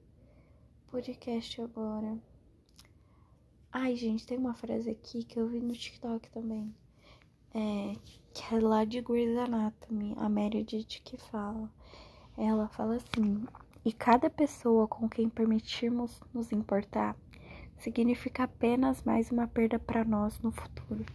podcast 0.89 1.63
agora. 1.63 2.19
Ai, 3.73 3.97
gente, 3.97 4.27
tem 4.27 4.37
uma 4.37 4.53
frase 4.53 4.91
aqui 4.91 5.25
que 5.25 5.41
eu 5.41 5.49
vi 5.49 5.59
no 5.61 5.73
TikTok 5.73 6.31
também. 6.31 6.75
É, 7.55 7.97
que 8.37 8.55
é 8.55 8.61
lá 8.61 8.85
de 8.85 9.01
Grey's 9.01 9.35
Anatomy, 9.35 10.15
a 10.19 10.29
Meredith 10.29 11.01
que 11.03 11.17
fala. 11.17 11.71
Ela 12.37 12.69
fala 12.69 12.97
assim: 12.97 13.47
E 13.83 13.95
cada 13.95 14.29
pessoa 14.29 14.87
com 14.87 15.09
quem 15.09 15.27
permitirmos 15.27 16.21
nos 16.35 16.53
importar 16.53 17.17
significa 17.79 18.43
apenas 18.43 19.03
mais 19.03 19.31
uma 19.31 19.47
perda 19.47 19.79
para 19.79 20.05
nós 20.05 20.39
no 20.41 20.53
futuro. 20.53 21.07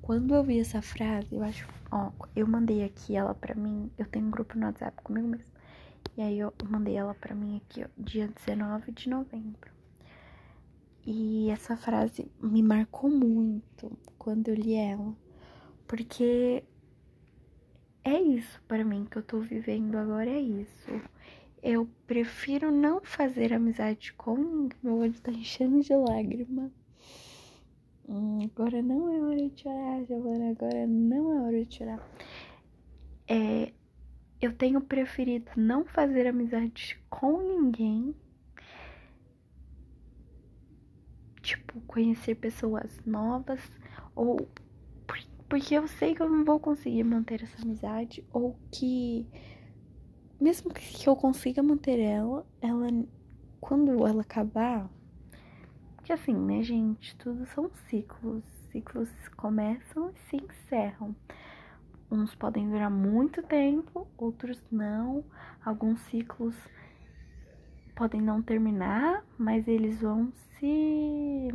Quando 0.00 0.36
eu 0.36 0.44
vi 0.44 0.60
essa 0.60 0.80
frase, 0.80 1.34
eu 1.34 1.42
acho, 1.42 1.68
ó, 1.90 2.12
eu 2.34 2.46
mandei 2.46 2.84
aqui 2.84 3.16
ela 3.16 3.34
para 3.34 3.56
mim, 3.56 3.90
eu 3.98 4.06
tenho 4.06 4.26
um 4.26 4.30
grupo 4.30 4.56
no 4.56 4.66
WhatsApp 4.66 5.02
comigo 5.02 5.26
mesmo. 5.26 5.52
E 6.16 6.22
aí 6.22 6.38
eu 6.38 6.52
mandei 6.68 6.94
ela 6.94 7.14
para 7.14 7.34
mim 7.34 7.56
aqui, 7.56 7.82
ó, 7.82 7.88
dia 7.98 8.28
19 8.28 8.92
de 8.92 9.08
novembro. 9.08 9.72
E 11.04 11.50
essa 11.50 11.76
frase 11.76 12.30
me 12.40 12.62
marcou 12.62 13.10
muito 13.10 13.90
quando 14.16 14.46
eu 14.46 14.54
li 14.54 14.74
ela, 14.74 15.12
porque 15.92 16.64
é 18.02 18.18
isso 18.18 18.62
para 18.66 18.82
mim 18.82 19.04
que 19.04 19.18
eu 19.18 19.22
tô 19.22 19.40
vivendo 19.40 19.94
agora, 19.96 20.30
é 20.30 20.40
isso. 20.40 20.88
Eu 21.62 21.86
prefiro 22.06 22.70
não 22.70 23.02
fazer 23.04 23.52
amizade 23.52 24.14
com 24.14 24.70
meu 24.82 24.96
olho 24.96 25.20
tá 25.20 25.30
enchendo 25.30 25.82
de 25.82 25.94
lágrima. 25.94 26.72
Hum, 28.08 28.38
agora 28.42 28.80
não 28.80 29.12
é 29.12 29.20
hora 29.20 29.50
de 29.50 29.60
chorar, 29.60 30.02
Giovana, 30.06 30.52
agora 30.52 30.86
não 30.86 31.30
é 31.34 31.40
hora 31.42 31.64
de 31.66 31.74
chorar. 31.76 32.10
É, 33.28 33.70
eu 34.40 34.50
tenho 34.54 34.80
preferido 34.80 35.50
não 35.58 35.84
fazer 35.84 36.26
amizade 36.26 36.98
com 37.10 37.36
ninguém 37.42 38.14
tipo, 41.42 41.82
conhecer 41.82 42.36
pessoas 42.36 42.98
novas 43.04 43.60
ou 44.14 44.48
porque 45.52 45.74
eu 45.74 45.86
sei 45.86 46.14
que 46.14 46.22
eu 46.22 46.30
não 46.30 46.46
vou 46.46 46.58
conseguir 46.58 47.04
manter 47.04 47.42
essa 47.42 47.60
amizade 47.60 48.24
ou 48.32 48.58
que 48.70 49.28
mesmo 50.40 50.72
que 50.72 51.06
eu 51.06 51.14
consiga 51.14 51.62
manter 51.62 51.98
ela, 51.98 52.46
ela 52.58 52.86
quando 53.60 54.06
ela 54.06 54.22
acabar, 54.22 54.88
porque 55.94 56.10
assim, 56.10 56.32
né, 56.32 56.62
gente, 56.62 57.14
tudo 57.16 57.44
são 57.48 57.70
ciclos, 57.90 58.42
ciclos 58.70 59.10
começam 59.36 60.10
e 60.12 60.18
se 60.20 60.36
encerram. 60.36 61.14
Uns 62.10 62.34
podem 62.34 62.70
durar 62.70 62.90
muito 62.90 63.42
tempo, 63.42 64.08
outros 64.16 64.58
não. 64.70 65.22
Alguns 65.62 66.00
ciclos 66.04 66.56
podem 67.94 68.22
não 68.22 68.40
terminar, 68.40 69.22
mas 69.36 69.68
eles 69.68 70.00
vão 70.00 70.32
se 70.32 71.50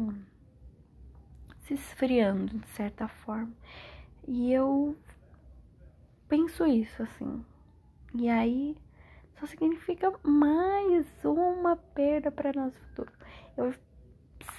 se 1.68 1.74
esfriando 1.74 2.58
de 2.60 2.68
certa 2.70 3.08
forma. 3.08 3.52
E 4.28 4.52
eu 4.54 4.96
penso 6.28 6.66
isso 6.66 7.04
assim. 7.04 7.44
E 8.16 8.30
aí 8.30 8.76
só 9.40 9.46
significa 9.46 10.12
mais 10.24 11.06
uma 11.24 11.76
perda 11.76 12.32
para 12.32 12.54
nosso 12.54 12.80
futuro. 12.80 13.12
Eu 13.56 13.74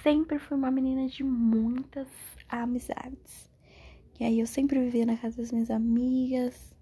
sempre 0.03 0.37
fui 0.37 0.55
uma 0.55 0.71
menina 0.71 1.07
de 1.07 1.23
muitas 1.23 2.07
amizades. 2.47 3.49
E 4.19 4.23
aí 4.23 4.39
eu 4.39 4.47
sempre 4.47 4.79
vivia 4.79 5.05
na 5.05 5.17
casa 5.17 5.37
das 5.37 5.51
minhas 5.51 5.71
amigas. 5.71 6.75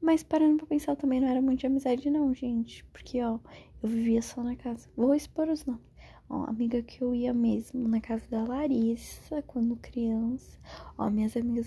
Mas 0.00 0.22
parando 0.22 0.56
pra 0.58 0.66
pensar, 0.66 0.96
também 0.96 1.20
não 1.20 1.28
era 1.28 1.42
muito 1.42 1.60
de 1.60 1.66
amizade, 1.66 2.08
não, 2.08 2.34
gente. 2.34 2.84
Porque, 2.86 3.22
ó, 3.22 3.38
eu 3.82 3.88
vivia 3.88 4.22
só 4.22 4.42
na 4.42 4.56
casa. 4.56 4.88
Vou 4.96 5.14
expor 5.14 5.48
os 5.48 5.66
nomes. 5.66 5.89
Ó, 6.30 6.44
amiga 6.44 6.80
que 6.80 7.02
eu 7.02 7.12
ia 7.12 7.34
mesmo 7.34 7.88
na 7.88 8.00
casa 8.00 8.24
da 8.30 8.44
Larissa 8.44 9.42
quando 9.42 9.74
criança. 9.74 10.56
Ó, 10.96 11.10
minhas 11.10 11.36
amigas. 11.36 11.66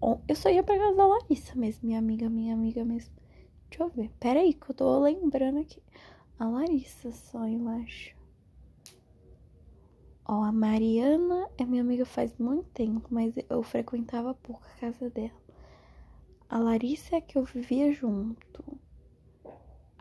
Ó, 0.00 0.18
eu 0.28 0.36
só 0.36 0.48
ia 0.48 0.62
pra 0.62 0.78
casa 0.78 0.96
da 0.96 1.06
Larissa 1.06 1.56
mesmo. 1.56 1.88
Minha 1.88 1.98
amiga, 1.98 2.30
minha 2.30 2.54
amiga 2.54 2.84
mesmo. 2.84 3.12
Deixa 3.68 3.82
eu 3.82 3.88
ver. 3.88 4.12
Pera 4.20 4.38
aí, 4.38 4.54
que 4.54 4.70
eu 4.70 4.74
tô 4.76 5.00
lembrando 5.00 5.58
aqui. 5.58 5.82
A 6.38 6.46
Larissa 6.46 7.10
só, 7.10 7.48
eu 7.48 7.68
acho. 7.68 8.14
Ó, 10.24 10.44
a 10.44 10.52
Mariana 10.52 11.48
é 11.58 11.64
minha 11.64 11.82
amiga 11.82 12.06
faz 12.06 12.32
muito 12.38 12.68
tempo, 12.70 13.08
mas 13.10 13.34
eu 13.50 13.60
frequentava 13.64 14.34
pouco 14.34 14.62
a 14.66 14.80
casa 14.80 15.10
dela. 15.10 15.42
A 16.48 16.58
Larissa 16.58 17.16
é 17.16 17.20
que 17.20 17.36
eu 17.36 17.42
vivia 17.42 17.92
junto. 17.92 18.62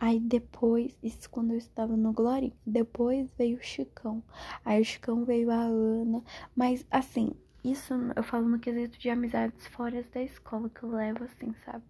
Aí 0.05 0.19
depois, 0.19 0.95
isso 1.01 1.27
quando 1.31 1.49
eu 1.49 1.57
estava 1.57 1.97
no 1.97 2.13
Glorinho, 2.13 2.53
depois 2.63 3.27
veio 3.39 3.57
o 3.57 3.63
Chicão. 3.63 4.21
Aí 4.63 4.79
o 4.79 4.85
Chicão 4.85 5.25
veio 5.25 5.49
a 5.49 5.63
Ana. 5.63 6.21
Mas 6.55 6.85
assim, 6.91 7.31
isso 7.63 7.91
eu 8.15 8.21
falo 8.21 8.47
no 8.47 8.59
quesito 8.59 8.99
de 8.99 9.09
amizades 9.09 9.65
fora 9.65 10.05
da 10.13 10.21
escola, 10.21 10.69
que 10.69 10.83
eu 10.83 10.91
levo 10.91 11.23
assim, 11.23 11.55
sabe? 11.65 11.83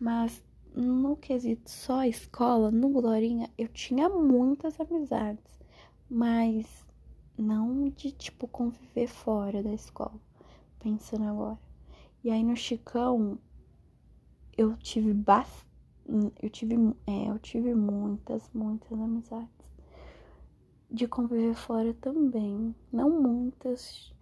Mas 0.00 0.44
no 0.74 1.16
quesito 1.16 1.70
só 1.70 2.02
escola, 2.02 2.72
no 2.72 2.88
Glorinha, 2.88 3.48
eu 3.56 3.68
tinha 3.68 4.08
muitas 4.08 4.80
amizades. 4.80 5.60
Mas 6.10 6.66
não 7.38 7.88
de 7.90 8.10
tipo 8.10 8.48
conviver 8.48 9.06
fora 9.06 9.62
da 9.62 9.72
escola. 9.72 10.20
Pensando 10.80 11.28
agora. 11.28 11.60
E 12.24 12.30
aí 12.32 12.42
no 12.42 12.56
Chicão, 12.56 13.38
eu 14.58 14.76
tive 14.78 15.14
bastante 15.14 15.65
eu 16.40 16.48
tive, 16.50 16.76
é, 17.06 17.28
eu 17.28 17.38
tive 17.38 17.74
muitas, 17.74 18.48
muitas 18.54 18.92
amizades. 18.92 19.50
De 20.90 21.08
conviver 21.08 21.54
fora 21.54 21.92
também. 21.94 22.74
Não 22.92 23.10
muitas. 23.10 24.14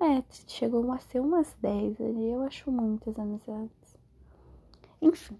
É, 0.00 0.22
chegou 0.46 0.90
a 0.90 0.98
ser 0.98 1.20
umas 1.20 1.56
10 1.60 2.00
ali. 2.00 2.30
Eu 2.30 2.42
acho 2.42 2.70
muitas 2.70 3.18
amizades. 3.18 3.96
Enfim. 5.00 5.38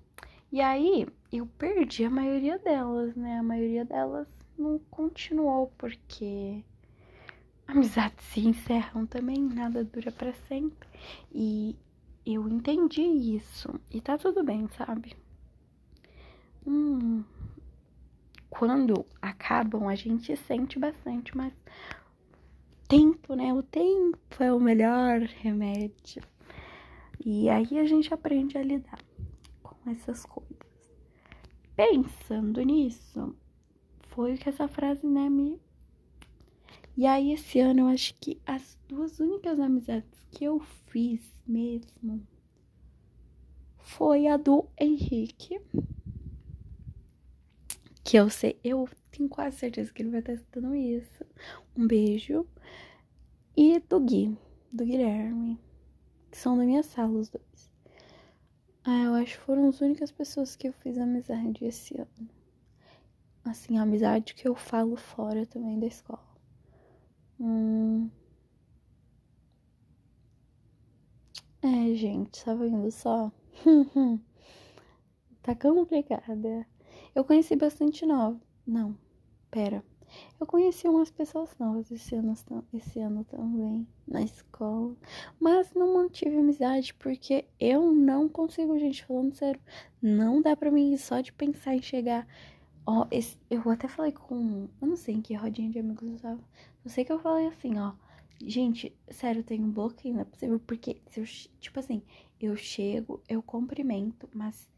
E 0.53 0.61
aí 0.61 1.07
eu 1.33 1.47
perdi 1.47 2.05
a 2.05 2.11
maioria 2.11 2.59
delas, 2.59 3.15
né? 3.17 3.39
A 3.39 3.43
maioria 3.43 3.85
delas 3.85 4.29
não 4.57 4.79
continuou 4.91 5.73
porque 5.79 6.65
amizades 7.67 8.25
se 8.27 8.41
encerram 8.41 9.07
também, 9.07 9.39
nada 9.41 9.85
dura 9.85 10.11
para 10.13 10.33
sempre. 10.49 10.89
E 11.33 11.77
eu 12.25 12.49
entendi 12.49 13.03
isso 13.03 13.81
e 13.91 14.01
tá 14.01 14.19
tudo 14.19 14.45
bem, 14.45 14.69
sabe? 14.77 15.17
Hum, 16.67 17.25
quando 18.49 19.07
acabam, 19.23 19.89
a 19.89 19.95
gente 19.95 20.37
sente 20.37 20.79
bastante, 20.79 21.37
mas 21.37 21.55
tempo, 22.89 23.35
né? 23.35 23.55
O 23.55 23.63
tempo 23.63 24.19
é 24.43 24.53
o 24.53 24.61
melhor 24.61 25.21
remédio. 25.21 26.23
E 27.25 27.49
aí 27.49 27.79
a 27.79 27.85
gente 27.85 28.13
aprende 28.13 28.59
a 28.59 28.63
lidar 28.63 28.99
com 29.63 29.91
essas 29.91 30.27
coisas. 30.27 30.57
Pensando 31.77 32.61
nisso, 32.63 33.37
foi 34.09 34.37
que 34.37 34.49
essa 34.49 34.67
frase, 34.67 35.07
né, 35.07 35.29
me. 35.31 35.61
E 36.97 37.07
aí 37.07 37.33
esse 37.33 37.61
ano 37.61 37.81
eu 37.81 37.87
acho 37.87 38.15
que 38.17 38.41
as 38.45 38.77
duas 38.89 39.21
únicas 39.21 39.61
amizades 39.61 40.27
que 40.31 40.45
eu 40.45 40.61
fiz 40.89 41.23
mesmo 41.47 42.27
foi 43.79 44.27
a 44.27 44.37
do 44.37 44.67
Henrique 44.79 45.61
que 48.11 48.17
eu 48.17 48.29
sei, 48.29 48.59
eu 48.65 48.89
tenho 49.13 49.29
quase 49.29 49.59
certeza 49.59 49.93
que 49.93 50.03
ele 50.03 50.11
vai 50.11 50.19
estar 50.19 50.33
escutando 50.33 50.75
isso. 50.75 51.25
Um 51.77 51.87
beijo. 51.87 52.45
E 53.57 53.79
do 53.79 54.01
Gui, 54.01 54.37
do 54.73 54.85
Guilherme, 54.85 55.57
que 56.29 56.37
são 56.37 56.59
da 56.59 56.65
minha 56.65 56.83
sala, 56.83 57.17
os 57.17 57.29
dois. 57.29 57.71
Ah, 58.83 59.05
eu 59.05 59.15
acho 59.15 59.39
que 59.39 59.45
foram 59.45 59.69
as 59.69 59.81
únicas 59.81 60.11
pessoas 60.11 60.57
que 60.57 60.67
eu 60.67 60.73
fiz 60.73 60.99
amizade 60.99 61.65
esse 61.65 62.01
ano. 62.01 62.29
Assim, 63.45 63.79
amizade 63.79 64.35
que 64.35 64.49
eu 64.49 64.57
falo 64.57 64.97
fora 64.97 65.47
também 65.47 65.79
da 65.79 65.87
escola. 65.87 66.27
Hum. 67.39 68.11
É, 71.63 71.95
gente, 71.95 72.45
tá 72.45 72.55
vendo 72.55 72.91
só? 72.91 73.31
tá 75.45 75.55
complicada. 75.55 76.67
Eu 77.15 77.25
conheci 77.25 77.57
bastante 77.57 78.07
nova. 78.07 78.41
Não, 78.67 78.97
pera. 79.51 79.85
Eu 80.41 80.47
conheci 80.47 80.89
umas 80.89 81.11
pessoas 81.11 81.55
novas 81.59 81.91
esse 81.91 82.15
ano, 82.15 82.35
esse 82.73 82.99
ano 82.99 83.25
também, 83.25 83.87
na 84.07 84.23
escola. 84.23 84.97
Mas 85.39 85.73
não 85.75 85.95
mantive 85.95 86.37
amizade 86.37 86.95
porque 86.95 87.47
eu 87.59 87.93
não 87.93 88.29
consigo, 88.29 88.79
gente, 88.79 89.05
falando 89.05 89.35
sério. 89.35 89.61
Não 90.03 90.43
dá 90.43 90.57
pra 90.57 90.71
mim 90.71 90.97
só 90.97 91.21
de 91.21 91.33
pensar 91.33 91.75
em 91.75 91.83
chegar. 91.83 92.27
Ó, 92.87 93.07
esse, 93.11 93.39
eu 93.49 93.69
até 93.71 93.87
falei 93.87 94.13
com. 94.13 94.69
Eu 94.81 94.89
não 94.89 94.97
sei 94.97 95.17
em 95.17 95.21
que 95.21 95.35
rodinha 95.35 95.71
de 95.71 95.79
amigos 95.79 96.11
eu 96.11 96.19
tava. 96.19 96.41
Eu 96.85 96.91
sei 96.91 97.05
que 97.05 97.13
eu 97.13 97.21
falei 97.21 97.47
assim, 97.47 97.79
ó. 97.79 97.93
Gente, 98.43 98.97
sério, 99.11 99.45
tem 99.45 99.63
um 99.63 99.71
bloqueio, 99.71 100.15
não 100.15 100.23
é 100.23 100.25
possível. 100.25 100.59
Porque, 100.67 101.01
se 101.09 101.21
eu, 101.21 101.25
tipo 101.61 101.79
assim, 101.79 102.03
eu 102.41 102.57
chego, 102.57 103.23
eu 103.29 103.43
cumprimento, 103.43 104.29
mas 104.35 104.69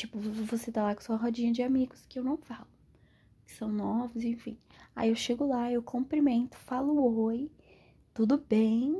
Tipo, 0.00 0.18
você 0.18 0.72
tá 0.72 0.82
lá 0.82 0.94
com 0.94 1.02
sua 1.02 1.16
rodinha 1.16 1.52
de 1.52 1.62
amigos 1.62 2.06
que 2.06 2.18
eu 2.18 2.24
não 2.24 2.38
falo. 2.38 2.66
Que 3.44 3.52
são 3.52 3.70
novos, 3.70 4.24
enfim. 4.24 4.56
Aí 4.96 5.10
eu 5.10 5.14
chego 5.14 5.46
lá, 5.46 5.70
eu 5.70 5.82
cumprimento, 5.82 6.56
falo 6.56 7.22
oi, 7.22 7.50
tudo 8.14 8.38
bem. 8.38 8.98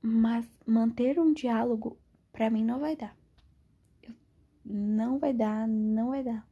Mas 0.00 0.46
manter 0.66 1.18
um 1.18 1.34
diálogo 1.34 1.98
para 2.32 2.48
mim 2.48 2.64
não 2.64 2.80
vai 2.80 2.96
dar. 2.96 3.14
Não 4.64 5.18
vai 5.18 5.34
dar, 5.34 5.68
não 5.68 6.08
vai 6.08 6.24
dar. 6.24 6.48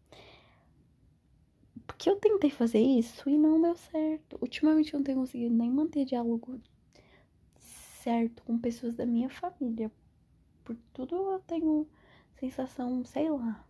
Porque 1.86 2.10
eu 2.10 2.16
tentei 2.16 2.50
fazer 2.50 2.82
isso 2.82 3.26
e 3.30 3.38
não 3.38 3.58
deu 3.62 3.74
certo. 3.74 4.36
Ultimamente 4.38 4.92
eu 4.92 4.98
não 4.98 5.04
tenho 5.04 5.20
conseguido 5.20 5.54
nem 5.54 5.70
manter 5.70 6.04
diálogo 6.04 6.60
certo 8.02 8.42
com 8.42 8.58
pessoas 8.58 8.94
da 8.96 9.06
minha 9.06 9.30
família. 9.30 9.90
Por 10.62 10.76
tudo 10.92 11.16
eu 11.16 11.38
tenho 11.38 11.88
sensação, 12.38 13.04
sei 13.04 13.30
lá. 13.30 13.64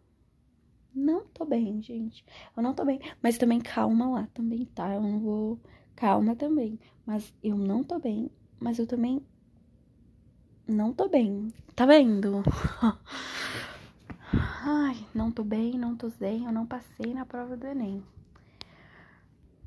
Não 0.95 1.25
tô 1.27 1.45
bem, 1.45 1.81
gente. 1.83 2.25
Eu 2.57 2.63
não 2.63 2.75
tô 2.75 2.85
bem. 2.85 3.01
Mas 3.23 3.39
também 3.39 3.61
calma 3.61 4.09
lá, 4.09 4.29
também, 4.35 4.65
tá? 4.67 4.95
Eu 4.95 5.01
não 5.01 5.19
vou. 5.19 5.61
Calma 5.95 6.35
também. 6.35 6.79
Mas 7.07 7.33
eu 7.43 7.57
não 7.57 7.83
tô 7.85 7.99
bem. 7.99 8.31
Mas 8.59 8.79
eu 8.79 8.87
também. 8.87 9.25
Não 10.67 10.93
tô 10.93 11.09
bem. 11.09 11.53
Tá 11.75 11.87
vendo? 11.87 12.43
Ai, 14.33 14.97
não 15.15 15.31
tô 15.31 15.43
bem, 15.43 15.79
não 15.79 15.97
tô 15.97 16.09
zen. 16.09 16.45
Eu 16.45 16.53
não 16.53 16.67
passei 16.67 17.15
na 17.15 17.25
prova 17.25 17.57
do 17.57 17.67
Enem. 17.67 18.03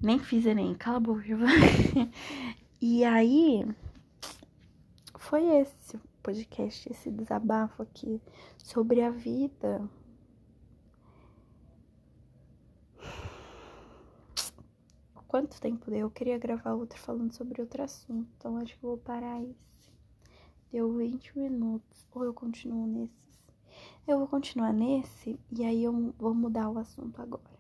Nem 0.02 0.20
fiz 0.20 0.46
Enem, 0.46 0.76
cala 0.76 0.98
a 0.98 1.00
boca. 1.00 1.24
e 2.82 3.04
aí. 3.04 3.66
Foi 5.18 5.46
esse 5.46 6.00
podcast, 6.22 6.90
esse 6.92 7.12
desabafo 7.12 7.82
aqui 7.82 8.22
sobre 8.58 9.02
a 9.02 9.10
vida. 9.10 9.90
Quanto 15.28 15.62
tempo 15.62 15.90
deu? 15.90 16.02
Eu 16.02 16.12
queria 16.12 16.38
gravar 16.38 16.74
outro 16.74 17.00
falando 17.00 17.32
sobre 17.32 17.62
outro 17.62 17.82
assunto, 17.82 18.30
então 18.38 18.58
acho 18.58 18.76
que 18.76 18.82
vou 18.82 18.98
parar 18.98 19.42
esse. 19.42 19.92
Deu 20.72 20.94
20 20.94 21.38
minutos, 21.38 22.06
ou 22.12 22.26
eu 22.26 22.34
continuo 22.34 22.86
nesses? 22.86 23.22
Eu 24.06 24.18
vou 24.20 24.28
continuar 24.28 24.74
nesse 24.74 25.40
e 25.50 25.64
aí 25.64 25.84
eu 25.84 26.14
vou 26.20 26.34
mudar 26.34 26.70
o 26.70 26.78
assunto 26.78 27.22
agora. 27.22 27.60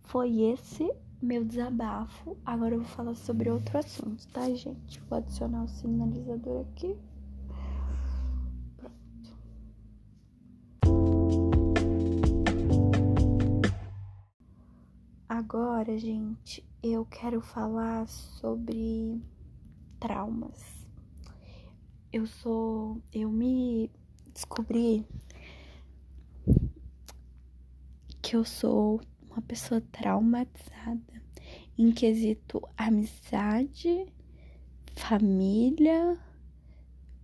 Foi 0.00 0.40
esse 0.40 0.90
meu 1.20 1.44
desabafo. 1.44 2.36
Agora 2.44 2.74
eu 2.74 2.80
vou 2.80 2.88
falar 2.88 3.14
sobre 3.14 3.50
outro 3.50 3.78
assunto, 3.78 4.26
tá, 4.28 4.48
gente? 4.54 5.00
Vou 5.00 5.18
adicionar 5.18 5.64
o 5.64 5.68
sinalizador 5.68 6.62
aqui. 6.62 6.98
Agora, 15.52 15.98
gente, 15.98 16.64
eu 16.80 17.04
quero 17.04 17.40
falar 17.40 18.06
sobre 18.06 19.20
traumas. 19.98 20.86
Eu 22.12 22.24
sou. 22.24 23.02
Eu 23.12 23.32
me 23.32 23.90
descobri 24.32 25.04
que 28.22 28.36
eu 28.36 28.44
sou 28.44 29.00
uma 29.28 29.42
pessoa 29.42 29.80
traumatizada 29.80 31.20
em 31.76 31.90
quesito 31.90 32.62
amizade, 32.76 34.06
família, 34.94 36.16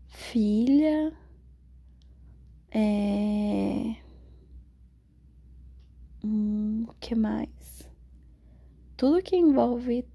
filha, 0.09 1.17
é. 2.73 3.95
Hum, 6.25 6.87
o 6.89 6.95
que 6.95 7.15
mais? 7.15 7.56
Tudo 8.97 9.23
que 9.23 9.37
envolve. 9.37 10.07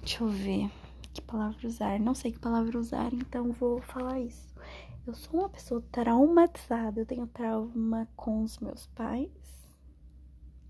Deixa 0.00 0.24
eu 0.24 0.28
ver 0.28 0.70
que 1.12 1.22
palavra 1.22 1.66
usar. 1.66 1.98
Não 2.00 2.14
sei 2.14 2.32
que 2.32 2.38
palavra 2.38 2.78
usar, 2.78 3.12
então 3.12 3.52
vou 3.52 3.80
falar 3.80 4.20
isso. 4.20 4.54
Eu 5.06 5.14
sou 5.14 5.40
uma 5.40 5.48
pessoa 5.48 5.82
traumatizada. 5.92 7.00
Eu 7.00 7.06
tenho 7.06 7.26
trauma 7.28 8.08
com 8.16 8.42
os 8.42 8.58
meus 8.58 8.86
pais. 8.88 9.30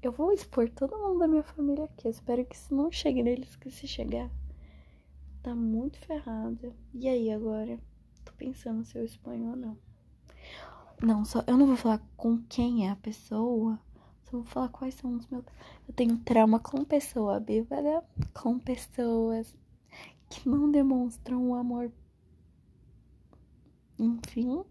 Eu 0.03 0.13
vou 0.13 0.33
expor 0.33 0.69
todo 0.69 0.99
mundo 0.99 1.19
da 1.19 1.27
minha 1.27 1.43
família 1.43 1.85
aqui. 1.85 2.07
Eu 2.07 2.11
espero 2.11 2.45
que 2.45 2.55
isso 2.55 2.75
não 2.75 2.93
chegue 2.93 3.23
neles, 3.23 3.57
que 3.57 3.71
se 3.71 3.89
chegar, 3.89 4.31
tá 5.43 5.55
muito 5.55 5.99
ferrada. 5.99 6.73
E 6.93 7.09
aí 7.09 7.31
agora? 7.31 7.81
Tô 8.25 8.33
pensando 8.33 8.85
se 8.85 8.97
eu 8.99 9.05
exponho 9.05 9.51
ou 9.51 9.57
não. 9.57 9.79
Não, 11.03 11.25
só 11.25 11.43
eu 11.47 11.57
não 11.57 11.67
vou 11.67 11.77
falar 11.77 12.01
com 12.17 12.39
quem 12.49 12.87
é 12.87 12.91
a 12.91 12.97
pessoa, 12.97 13.79
vou 14.37 14.45
falar 14.45 14.69
quais 14.69 14.95
são 14.95 15.15
os 15.17 15.27
meus. 15.29 15.45
Eu 15.89 15.95
tenho 15.95 16.17
trauma 16.19 16.59
com 16.59 16.85
pessoa 16.85 17.41
bêbada, 17.41 18.05
com 18.35 18.59
pessoas 18.59 19.55
que 20.29 20.49
não 20.49 20.71
demonstram 20.71 21.51
o 21.51 21.55
amor. 21.55 21.91
Enfim. 23.99 24.65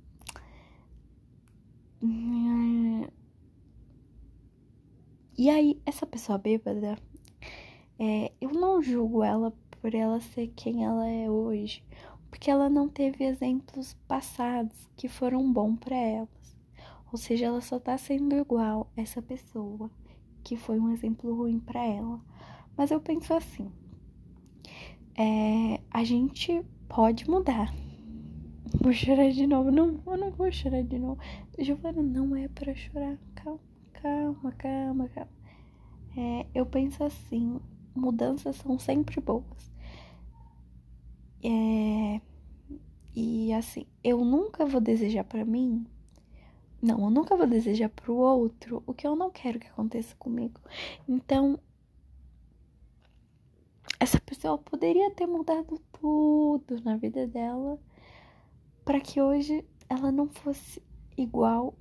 E 5.37 5.49
aí, 5.49 5.81
essa 5.85 6.05
pessoa 6.05 6.37
bêbada, 6.37 6.97
é, 7.99 8.31
eu 8.39 8.51
não 8.51 8.81
julgo 8.81 9.23
ela 9.23 9.53
por 9.81 9.93
ela 9.93 10.19
ser 10.19 10.47
quem 10.55 10.83
ela 10.83 11.07
é 11.07 11.29
hoje, 11.29 11.83
porque 12.29 12.49
ela 12.49 12.69
não 12.69 12.87
teve 12.87 13.23
exemplos 13.23 13.93
passados 14.07 14.89
que 14.95 15.07
foram 15.07 15.51
bons 15.51 15.77
para 15.77 15.95
ela. 15.95 16.34
Ou 17.15 17.17
seja, 17.17 17.45
ela 17.45 17.61
só 17.61 17.79
tá 17.79 17.97
sendo 17.97 18.35
igual 18.35 18.91
essa 18.93 19.21
pessoa 19.21 19.89
que 20.43 20.57
foi 20.57 20.77
um 20.77 20.91
exemplo 20.91 21.33
ruim 21.33 21.61
para 21.61 21.81
ela. 21.81 22.19
Mas 22.75 22.91
eu 22.91 22.99
penso 22.99 23.33
assim: 23.33 23.71
é, 25.17 25.79
a 25.89 26.03
gente 26.03 26.61
pode 26.89 27.29
mudar. 27.29 27.73
Vou 28.81 28.91
chorar 28.91 29.31
de 29.31 29.47
novo. 29.47 29.71
Não, 29.71 29.97
eu 30.05 30.17
não 30.17 30.29
vou 30.29 30.51
chorar 30.51 30.83
de 30.83 30.99
novo. 30.99 31.17
Giovana, 31.57 32.03
não 32.03 32.35
é 32.35 32.49
para 32.49 32.75
chorar. 32.75 33.17
Calma, 33.33 33.61
calma, 33.93 34.51
calma, 34.51 35.07
calma. 35.07 35.31
É, 36.17 36.45
eu 36.53 36.65
penso 36.65 37.01
assim, 37.01 37.61
mudanças 37.95 38.57
são 38.57 38.77
sempre 38.77 39.21
boas. 39.21 39.71
É, 41.41 42.19
e 43.15 43.53
assim, 43.53 43.85
eu 44.03 44.25
nunca 44.25 44.65
vou 44.65 44.81
desejar 44.81 45.23
para 45.23 45.45
mim. 45.45 45.87
Não, 46.85 47.05
eu 47.05 47.09
nunca 47.09 47.35
vou 47.35 47.47
desejar 47.47 47.89
pro 47.89 48.13
outro 48.15 48.83
o 48.85 48.93
que 48.93 49.07
eu 49.07 49.15
não 49.15 49.31
quero 49.31 49.59
que 49.59 49.65
aconteça 49.65 50.15
comigo. 50.17 50.61
Então, 51.07 51.59
essa 53.99 54.21
pessoa 54.21 54.55
poderia 54.59 55.09
ter 55.09 55.25
mudado 55.25 55.81
tudo 55.91 56.79
na 56.83 56.95
vida 56.95 57.25
dela 57.25 57.79
para 58.83 58.99
que 58.99 59.19
hoje 59.19 59.65
ela 59.89 60.11
não 60.11 60.29
fosse 60.29 60.79
igual 61.17 61.73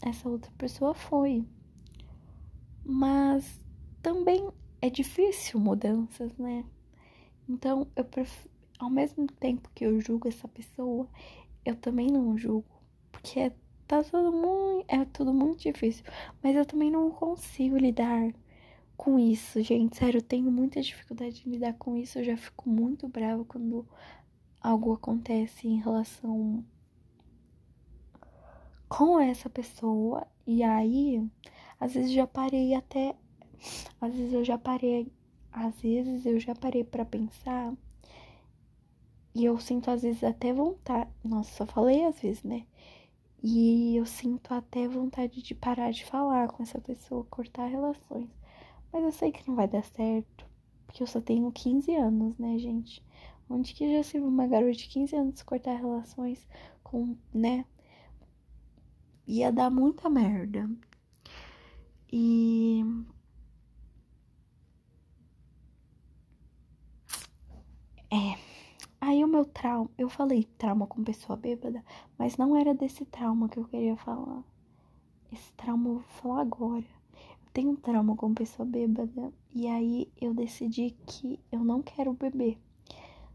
essa 0.00 0.28
outra 0.28 0.52
pessoa 0.56 0.94
foi. 0.94 1.44
Mas 2.84 3.66
também 4.00 4.48
é 4.80 4.88
difícil 4.88 5.58
mudanças, 5.58 6.32
né? 6.38 6.64
Então, 7.48 7.88
eu 7.96 8.04
prefiro, 8.04 8.48
ao 8.78 8.90
mesmo 8.90 9.26
tempo 9.26 9.68
que 9.74 9.84
eu 9.84 10.00
julgo 10.00 10.28
essa 10.28 10.46
pessoa, 10.46 11.08
eu 11.64 11.74
também 11.74 12.12
não 12.12 12.38
julgo, 12.38 12.70
porque 13.10 13.50
tá 13.86 14.02
tudo 14.02 14.32
muito, 14.32 14.84
é 14.88 15.04
tudo 15.04 15.32
muito 15.32 15.60
difícil, 15.60 16.04
mas 16.42 16.56
eu 16.56 16.66
também 16.66 16.90
não 16.90 17.10
consigo 17.10 17.76
lidar 17.76 18.32
com 18.96 19.18
isso, 19.18 19.62
gente. 19.62 19.96
Sério, 19.96 20.18
eu 20.18 20.22
tenho 20.22 20.50
muita 20.50 20.80
dificuldade 20.80 21.42
de 21.42 21.50
lidar 21.50 21.74
com 21.74 21.96
isso. 21.96 22.18
Eu 22.18 22.24
já 22.24 22.36
fico 22.36 22.68
muito 22.68 23.08
brava 23.08 23.44
quando 23.44 23.86
algo 24.60 24.92
acontece 24.92 25.68
em 25.68 25.78
relação 25.78 26.64
com 28.88 29.20
essa 29.20 29.50
pessoa. 29.50 30.26
E 30.46 30.62
aí, 30.62 31.22
às 31.78 31.94
vezes 31.94 32.12
já 32.12 32.26
parei 32.26 32.74
até. 32.74 33.14
Às 34.00 34.14
vezes 34.14 34.32
eu 34.32 34.44
já 34.44 34.58
parei. 34.58 35.12
Às 35.52 35.80
vezes 35.80 36.26
eu 36.26 36.38
já 36.40 36.54
parei 36.54 36.84
para 36.84 37.04
pensar. 37.04 37.72
E 39.34 39.44
eu 39.44 39.58
sinto 39.60 39.90
às 39.90 40.02
vezes 40.02 40.24
até 40.24 40.52
vontade. 40.52 41.10
Nossa, 41.22 41.52
só 41.52 41.66
falei 41.66 42.04
às 42.04 42.20
vezes, 42.20 42.42
né? 42.42 42.66
E 43.42 43.96
eu 43.96 44.06
sinto 44.06 44.52
até 44.52 44.88
vontade 44.88 45.42
de 45.42 45.54
parar 45.54 45.90
de 45.92 46.04
falar 46.04 46.48
com 46.48 46.62
essa 46.62 46.80
pessoa, 46.80 47.24
cortar 47.30 47.66
relações. 47.66 48.28
Mas 48.92 49.04
eu 49.04 49.12
sei 49.12 49.32
que 49.32 49.46
não 49.48 49.54
vai 49.56 49.68
dar 49.68 49.84
certo, 49.84 50.46
porque 50.86 51.02
eu 51.02 51.06
só 51.06 51.20
tenho 51.20 51.50
15 51.52 51.94
anos, 51.94 52.36
né, 52.38 52.58
gente? 52.58 53.02
Onde 53.48 53.74
que 53.74 53.92
já 53.92 54.02
se 54.02 54.18
viu 54.18 54.28
uma 54.28 54.46
garota 54.46 54.72
de 54.72 54.88
15 54.88 55.14
anos 55.16 55.42
cortar 55.42 55.76
relações 55.76 56.46
com, 56.82 57.16
né? 57.32 57.64
Ia 59.26 59.50
dar 59.52 59.70
muita 59.70 60.08
merda. 60.08 60.68
E. 62.12 62.82
É. 68.10 68.45
Meu 69.36 69.44
trauma, 69.44 69.90
eu 69.98 70.08
falei 70.08 70.44
trauma 70.56 70.86
com 70.86 71.04
pessoa 71.04 71.36
bêbada, 71.36 71.84
mas 72.16 72.38
não 72.38 72.56
era 72.56 72.72
desse 72.72 73.04
trauma 73.04 73.50
que 73.50 73.58
eu 73.58 73.64
queria 73.66 73.94
falar. 73.94 74.42
Esse 75.30 75.52
trauma 75.52 75.90
eu 75.90 75.94
vou 75.96 76.02
falar 76.02 76.40
agora 76.40 76.86
tenho 77.52 77.70
um 77.70 77.76
trauma 77.76 78.16
com 78.16 78.32
pessoa 78.34 78.66
bêbada 78.66 79.32
e 79.54 79.66
aí 79.66 80.12
eu 80.20 80.34
decidi 80.34 80.96
que 81.06 81.38
eu 81.52 81.64
não 81.64 81.82
quero 81.82 82.14
beber. 82.14 82.58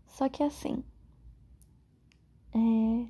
Só 0.08 0.28
que 0.28 0.42
assim, 0.42 0.84
é... 2.52 3.08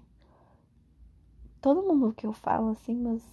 todo 1.62 1.84
mundo 1.84 2.14
que 2.14 2.26
eu 2.26 2.34
falo, 2.34 2.72
assim, 2.72 2.96
mas 2.96 3.24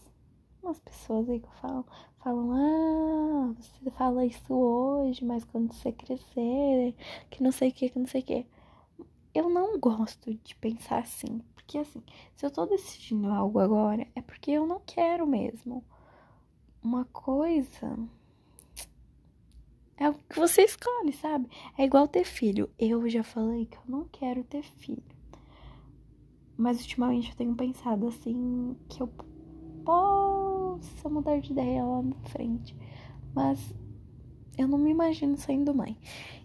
umas 0.63 0.79
pessoas 0.81 1.29
aí 1.29 1.41
que 1.41 1.47
eu 1.47 1.53
falo, 1.61 1.87
falam, 2.19 2.53
ah, 2.53 3.55
você 3.61 3.91
fala 3.91 4.25
isso 4.25 4.55
hoje, 4.55 5.25
mas 5.25 5.45
quando 5.45 5.73
você 5.73 5.91
crescer, 5.91 6.95
que 7.31 7.43
não 7.43 7.51
sei 7.51 7.71
o 7.71 7.73
que, 7.73 7.91
que 7.91 7.99
não 7.99 8.07
sei 8.07 8.21
o 8.21 8.25
que. 8.25 8.47
Eu 9.39 9.49
não 9.49 9.79
gosto 9.79 10.35
de 10.35 10.57
pensar 10.57 10.99
assim, 10.99 11.41
porque 11.55 11.79
assim, 11.79 12.03
se 12.35 12.45
eu 12.45 12.51
tô 12.51 12.67
decidindo 12.67 13.31
algo 13.31 13.61
agora, 13.61 14.05
é 14.17 14.21
porque 14.21 14.51
eu 14.51 14.67
não 14.67 14.81
quero 14.85 15.25
mesmo 15.29 15.85
uma 16.83 17.05
coisa 17.05 17.97
é 19.97 20.09
o 20.11 20.15
que 20.15 20.37
você 20.41 20.63
escolhe, 20.63 21.13
sabe? 21.13 21.49
É 21.77 21.85
igual 21.85 22.09
ter 22.09 22.25
filho. 22.25 22.69
Eu 22.77 23.09
já 23.09 23.23
falei 23.23 23.67
que 23.67 23.77
eu 23.77 23.83
não 23.87 24.09
quero 24.11 24.43
ter 24.43 24.65
filho. 24.65 25.03
Mas 26.57 26.81
ultimamente 26.81 27.31
eu 27.31 27.37
tenho 27.37 27.55
pensado 27.55 28.09
assim 28.09 28.77
que 28.89 29.01
eu 29.01 29.09
possa 29.85 31.09
mudar 31.09 31.39
de 31.39 31.53
ideia 31.53 31.85
lá 31.85 32.03
na 32.03 32.17
frente. 32.29 32.77
Mas 33.33 33.73
eu 34.57 34.67
não 34.67 34.79
me 34.79 34.91
imagino 34.91 35.37
sendo 35.37 35.73
mãe. 35.73 35.97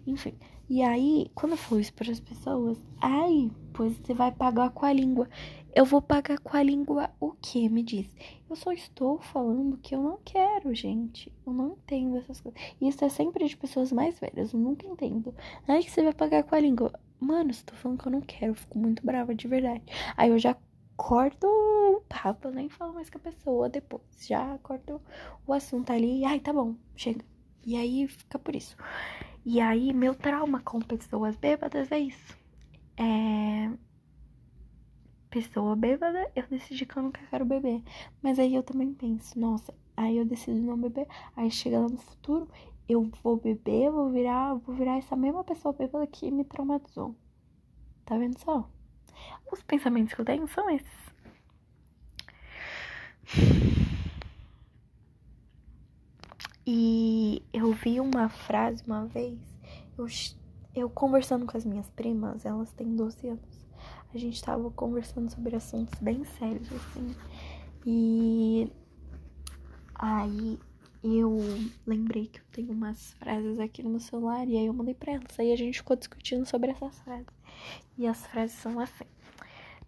Enfim. 0.06 0.34
E 0.68 0.82
aí, 0.82 1.30
quando 1.34 1.52
eu 1.52 1.58
falo 1.58 1.80
isso 1.80 1.92
para 1.92 2.10
as 2.10 2.20
pessoas, 2.20 2.78
ai, 3.00 3.50
pois 3.74 3.96
você 3.98 4.14
vai 4.14 4.32
pagar 4.32 4.70
com 4.70 4.86
a 4.86 4.92
língua. 4.92 5.28
Eu 5.74 5.84
vou 5.84 6.00
pagar 6.00 6.38
com 6.38 6.56
a 6.56 6.62
língua 6.62 7.10
o 7.20 7.32
que? 7.32 7.68
Me 7.68 7.82
diz. 7.82 8.08
Eu 8.48 8.56
só 8.56 8.72
estou 8.72 9.18
falando 9.20 9.76
que 9.78 9.94
eu 9.94 10.02
não 10.02 10.18
quero, 10.24 10.74
gente. 10.74 11.30
Eu 11.46 11.52
não 11.52 11.72
entendo 11.72 12.16
essas 12.16 12.40
coisas. 12.40 12.60
Isso 12.80 13.04
é 13.04 13.08
sempre 13.08 13.46
de 13.46 13.56
pessoas 13.56 13.92
mais 13.92 14.18
velhas. 14.18 14.52
Eu 14.52 14.58
nunca 14.60 14.86
entendo. 14.86 15.34
Aí 15.68 15.84
que 15.84 15.90
você 15.90 16.02
vai 16.02 16.14
pagar 16.14 16.44
com 16.44 16.54
a 16.54 16.60
língua. 16.60 16.92
Mano, 17.20 17.52
você 17.52 17.64
tá 17.64 17.74
falando 17.74 18.00
que 18.00 18.08
eu 18.08 18.12
não 18.12 18.20
quero. 18.20 18.52
Eu 18.52 18.54
fico 18.54 18.78
muito 18.78 19.04
brava 19.04 19.34
de 19.34 19.46
verdade. 19.46 19.82
Aí 20.16 20.30
eu 20.30 20.38
já 20.38 20.56
corto 20.96 21.46
o 21.46 22.00
papo, 22.08 22.48
nem 22.50 22.68
falo 22.68 22.94
mais 22.94 23.10
com 23.10 23.18
a 23.18 23.20
pessoa 23.20 23.68
depois. 23.68 24.02
Já 24.26 24.56
corto 24.62 25.00
o 25.46 25.52
assunto 25.52 25.92
ali. 25.92 26.24
Ai, 26.24 26.40
tá 26.40 26.52
bom, 26.52 26.74
chega. 26.96 27.24
E 27.66 27.76
aí 27.76 28.06
fica 28.06 28.38
por 28.38 28.54
isso. 28.54 28.76
E 29.44 29.60
aí, 29.60 29.92
meu 29.92 30.14
trauma 30.14 30.60
com 30.60 30.80
pessoas 30.80 31.36
bêbadas 31.36 31.92
é 31.92 31.98
isso. 31.98 32.36
É 32.96 33.70
pessoa 35.34 35.74
bêbada, 35.74 36.30
eu 36.36 36.44
decidi 36.48 36.86
que 36.86 36.96
eu 36.96 37.02
nunca 37.02 37.20
quero 37.28 37.44
beber. 37.44 37.82
Mas 38.22 38.38
aí 38.38 38.54
eu 38.54 38.62
também 38.62 38.94
penso, 38.94 39.36
nossa, 39.38 39.74
aí 39.96 40.16
eu 40.16 40.24
decido 40.24 40.60
não 40.60 40.78
beber, 40.78 41.08
aí 41.34 41.50
chega 41.50 41.80
lá 41.80 41.88
no 41.88 41.96
futuro, 41.98 42.48
eu 42.88 43.02
vou 43.20 43.36
beber, 43.36 43.90
vou 43.90 44.10
virar, 44.10 44.54
vou 44.54 44.76
virar 44.76 44.96
essa 44.96 45.16
mesma 45.16 45.42
pessoa 45.42 45.74
bêbada 45.74 46.06
que 46.06 46.30
me 46.30 46.44
traumatizou. 46.44 47.16
Tá 48.04 48.16
vendo 48.16 48.38
só? 48.38 48.70
Os 49.50 49.60
pensamentos 49.64 50.14
que 50.14 50.20
eu 50.20 50.24
tenho 50.24 50.46
são 50.46 50.70
esses. 50.70 51.04
E 56.66 57.42
eu 57.52 57.72
vi 57.72 58.00
uma 58.00 58.28
frase 58.28 58.82
uma 58.86 59.06
vez, 59.06 59.38
eu, 59.98 60.06
eu 60.74 60.88
conversando 60.88 61.44
com 61.46 61.56
as 61.56 61.64
minhas 61.64 61.90
primas, 61.90 62.44
elas 62.46 62.72
têm 62.72 62.96
12 62.96 63.28
anos 63.28 63.64
a 64.14 64.18
gente 64.18 64.42
tava 64.42 64.70
conversando 64.70 65.28
sobre 65.30 65.56
assuntos 65.56 65.98
bem 66.00 66.24
sérios, 66.24 66.68
assim. 66.72 67.16
E 67.84 68.70
aí 69.94 70.58
eu 71.02 71.36
lembrei 71.84 72.28
que 72.28 72.38
eu 72.38 72.44
tenho 72.52 72.72
umas 72.72 73.12
frases 73.14 73.58
aqui 73.58 73.82
no 73.82 73.90
meu 73.90 74.00
celular 74.00 74.48
e 74.48 74.56
aí 74.56 74.66
eu 74.66 74.72
mandei 74.72 74.94
pra 74.94 75.14
elas. 75.14 75.38
Aí 75.38 75.52
a 75.52 75.56
gente 75.56 75.78
ficou 75.78 75.96
discutindo 75.96 76.46
sobre 76.46 76.70
essas 76.70 76.98
frases. 77.00 77.26
E 77.98 78.06
as 78.06 78.24
frases 78.26 78.56
são 78.56 78.78
assim. 78.78 79.04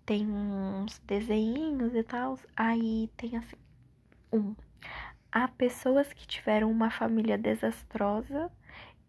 Tem 0.04 0.28
uns 0.28 0.98
desenhinhos 1.06 1.94
e 1.94 2.02
tal. 2.02 2.38
Aí 2.56 3.08
tem 3.16 3.36
assim. 3.36 3.56
Um. 4.32 4.56
Há 5.30 5.48
pessoas 5.48 6.12
que 6.12 6.26
tiveram 6.26 6.70
uma 6.70 6.90
família 6.90 7.36
desastrosa 7.36 8.50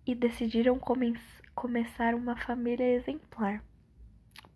e 0.06 0.14
decidiram 0.16 0.80
come 0.80 1.20
começar 1.56 2.14
uma 2.14 2.36
família 2.36 2.96
exemplar 2.96 3.64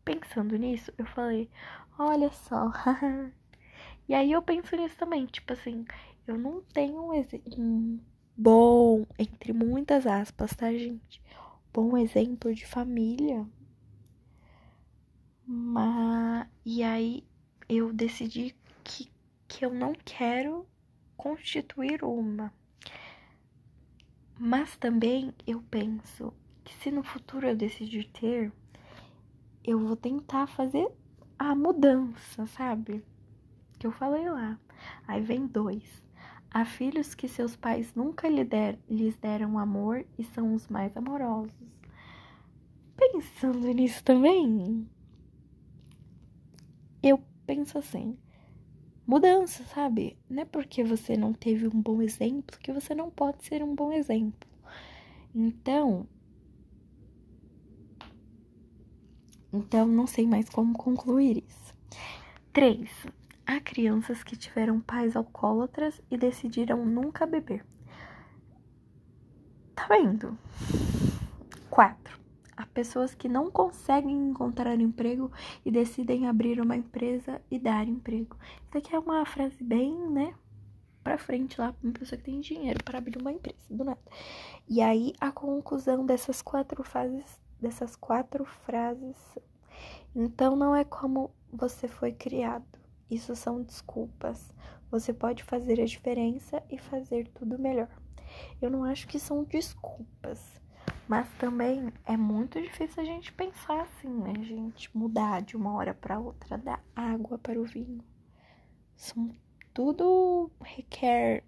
pensando 0.04 0.58
nisso, 0.58 0.92
eu 0.98 1.06
falei, 1.06 1.50
olha 1.98 2.32
só. 2.32 2.72
e 4.08 4.14
aí 4.14 4.32
eu 4.32 4.42
penso 4.42 4.76
nisso 4.76 4.98
também, 4.98 5.26
tipo 5.26 5.54
assim, 5.54 5.86
eu 6.28 6.38
não 6.38 6.62
tenho 6.74 7.12
um, 7.12 7.26
um 7.58 8.00
bom, 8.36 9.06
entre 9.18 9.54
muitas 9.54 10.06
aspas, 10.06 10.54
tá, 10.56 10.72
gente? 10.72 11.22
Bom 11.74 11.98
exemplo 11.98 12.54
de 12.54 12.66
família. 12.66 13.48
Mas 15.46 16.48
e 16.66 16.84
aí 16.84 17.24
eu 17.68 17.92
decidi 17.92 18.56
que, 18.84 19.12
que 19.48 19.66
eu 19.66 19.74
não 19.74 19.94
quero 20.06 20.68
constituir 21.22 22.04
uma. 22.04 22.52
Mas 24.40 24.76
também 24.76 25.32
eu 25.46 25.62
penso 25.70 26.34
que 26.64 26.74
se 26.74 26.90
no 26.90 27.04
futuro 27.04 27.46
eu 27.46 27.56
decidir 27.56 28.10
ter, 28.10 28.52
eu 29.64 29.80
vou 29.80 29.96
tentar 29.96 30.48
fazer 30.48 30.92
a 31.38 31.54
mudança, 31.54 32.48
sabe? 32.48 33.06
Que 33.78 33.86
eu 33.86 33.92
falei 33.92 34.28
lá. 34.32 34.60
Aí 35.08 35.22
vem 35.22 35.46
dois. 35.46 36.04
Há 36.50 36.66
filhos 36.66 37.14
que 37.14 37.28
seus 37.28 37.56
pais 37.56 37.94
nunca 37.94 38.28
lhe 38.28 38.44
der, 38.44 38.80
lhes 38.90 39.16
deram 39.20 39.60
amor 39.60 40.04
e 40.18 40.24
são 40.24 40.56
os 40.56 40.68
mais 40.70 40.98
amorosos. 40.98 41.54
Pensando 42.98 43.68
nisso 43.68 44.04
também, 44.04 44.90
eu 47.04 47.24
penso 47.46 47.78
assim, 47.78 48.18
mudança, 49.12 49.66
sabe? 49.66 50.18
Não 50.30 50.44
é 50.44 50.46
porque 50.46 50.86
você 50.86 51.18
não 51.18 51.34
teve 51.34 51.68
um 51.68 51.82
bom 51.82 52.02
exemplo 52.02 52.58
que 52.58 52.72
você 52.72 52.96
não 52.96 53.12
pode 53.12 53.44
ser 53.44 53.62
um 53.62 53.76
bom 53.76 53.92
exemplo. 53.92 54.50
Então, 55.36 56.08
então 59.52 59.86
não 59.86 60.08
sei 60.08 60.26
mais 60.26 60.48
como 60.48 60.78
concluir 60.78 61.44
isso. 61.46 61.76
3. 62.54 62.90
Há 63.46 63.60
crianças 63.60 64.24
que 64.24 64.38
tiveram 64.38 64.80
pais 64.80 65.14
alcoólatras 65.18 66.02
e 66.10 66.18
decidiram 66.18 66.86
nunca 66.86 67.26
beber. 67.26 67.66
Tá 69.76 69.88
vendo? 69.90 70.38
4. 71.70 72.21
Pessoas 72.74 73.14
que 73.14 73.28
não 73.28 73.52
conseguem 73.52 74.30
encontrar 74.30 74.80
emprego 74.80 75.30
e 75.66 75.72
decidem 75.72 76.28
abrir 76.28 76.62
uma 76.62 76.76
empresa 76.76 77.42
e 77.52 77.60
dar 77.60 77.88
emprego. 77.88 78.38
Isso 78.68 78.78
aqui 78.78 78.96
é 78.96 79.00
uma 79.00 79.26
frase 79.26 79.62
bem, 79.62 79.94
né? 80.10 80.34
Pra 81.04 81.18
frente 81.18 81.60
lá, 81.60 81.76
uma 81.84 81.92
pessoa 81.92 82.18
que 82.18 82.26
tem 82.26 82.40
dinheiro 82.40 82.82
para 82.84 83.00
abrir 83.00 83.18
uma 83.18 83.32
empresa, 83.32 83.58
do 83.70 83.84
nada. 83.84 84.00
E 84.70 84.82
aí, 84.82 85.14
a 85.20 85.32
conclusão 85.32 86.06
dessas 86.06 86.42
quatro 86.42 86.84
fases, 86.84 87.42
dessas 87.60 87.96
quatro 87.96 88.46
frases. 88.46 89.18
Então, 90.16 90.56
não 90.56 90.74
é 90.74 90.86
como 90.86 91.32
você 91.52 91.88
foi 91.88 92.14
criado. 92.14 92.80
Isso 93.10 93.36
são 93.36 93.62
desculpas. 93.62 94.54
Você 94.90 95.12
pode 95.12 95.44
fazer 95.44 95.82
a 95.82 95.86
diferença 95.86 96.64
e 96.70 96.78
fazer 96.78 97.28
tudo 97.34 97.60
melhor. 97.60 97.90
Eu 98.62 98.70
não 98.70 98.86
acho 98.86 99.08
que 99.08 99.20
são 99.20 99.44
desculpas 99.44 100.61
mas 101.12 101.28
também 101.34 101.92
é 102.06 102.16
muito 102.16 102.62
difícil 102.62 103.04
a 103.04 103.06
gente 103.06 103.34
pensar 103.34 103.82
assim, 103.82 104.08
né, 104.08 104.34
gente? 104.36 104.90
Mudar 104.98 105.42
de 105.42 105.58
uma 105.58 105.74
hora 105.74 105.94
para 105.94 106.18
outra 106.18 106.58
da 106.58 106.80
água 106.96 107.38
para 107.38 107.60
o 107.60 107.66
vinho. 107.66 108.02
São 108.96 109.30
tudo 109.74 110.50
requer 110.62 111.44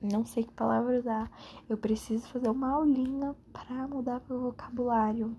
não 0.00 0.24
sei 0.24 0.44
que 0.44 0.52
palavra 0.54 0.98
usar. 0.98 1.30
Eu 1.68 1.76
preciso 1.76 2.26
fazer 2.28 2.48
uma 2.48 2.70
aulinha 2.70 3.36
para 3.52 3.86
mudar 3.86 4.22
meu 4.30 4.40
vocabulário, 4.40 5.36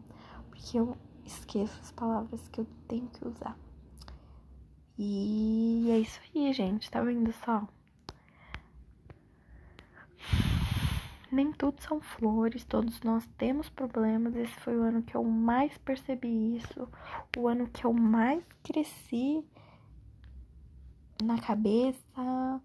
porque 0.51 0.77
eu 0.77 0.95
esqueço 1.25 1.79
as 1.81 1.91
palavras 1.93 2.47
que 2.49 2.61
eu 2.61 2.67
tenho 2.87 3.07
que 3.07 3.27
usar. 3.27 3.57
E 4.99 5.87
é 5.89 5.97
isso 5.97 6.21
aí, 6.35 6.53
gente. 6.53 6.91
Tá 6.91 7.01
vendo 7.01 7.33
só? 7.43 7.67
Nem 11.31 11.51
tudo 11.51 11.81
são 11.81 11.99
flores, 12.01 12.65
todos 12.65 13.01
nós 13.01 13.27
temos 13.37 13.69
problemas. 13.69 14.35
Esse 14.35 14.53
foi 14.59 14.77
o 14.77 14.83
ano 14.83 15.01
que 15.03 15.15
eu 15.15 15.23
mais 15.23 15.77
percebi 15.79 16.57
isso, 16.57 16.87
o 17.37 17.47
ano 17.47 17.67
que 17.67 17.85
eu 17.85 17.93
mais 17.93 18.43
cresci 18.63 19.43
na 21.23 21.39
cabeça, 21.39 22.61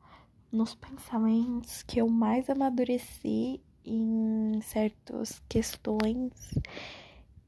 nos 0.50 0.74
pensamentos, 0.74 1.82
que 1.82 2.00
eu 2.00 2.08
mais 2.08 2.50
amadureci 2.50 3.60
em 3.84 4.60
certas 4.62 5.42
questões 5.48 6.32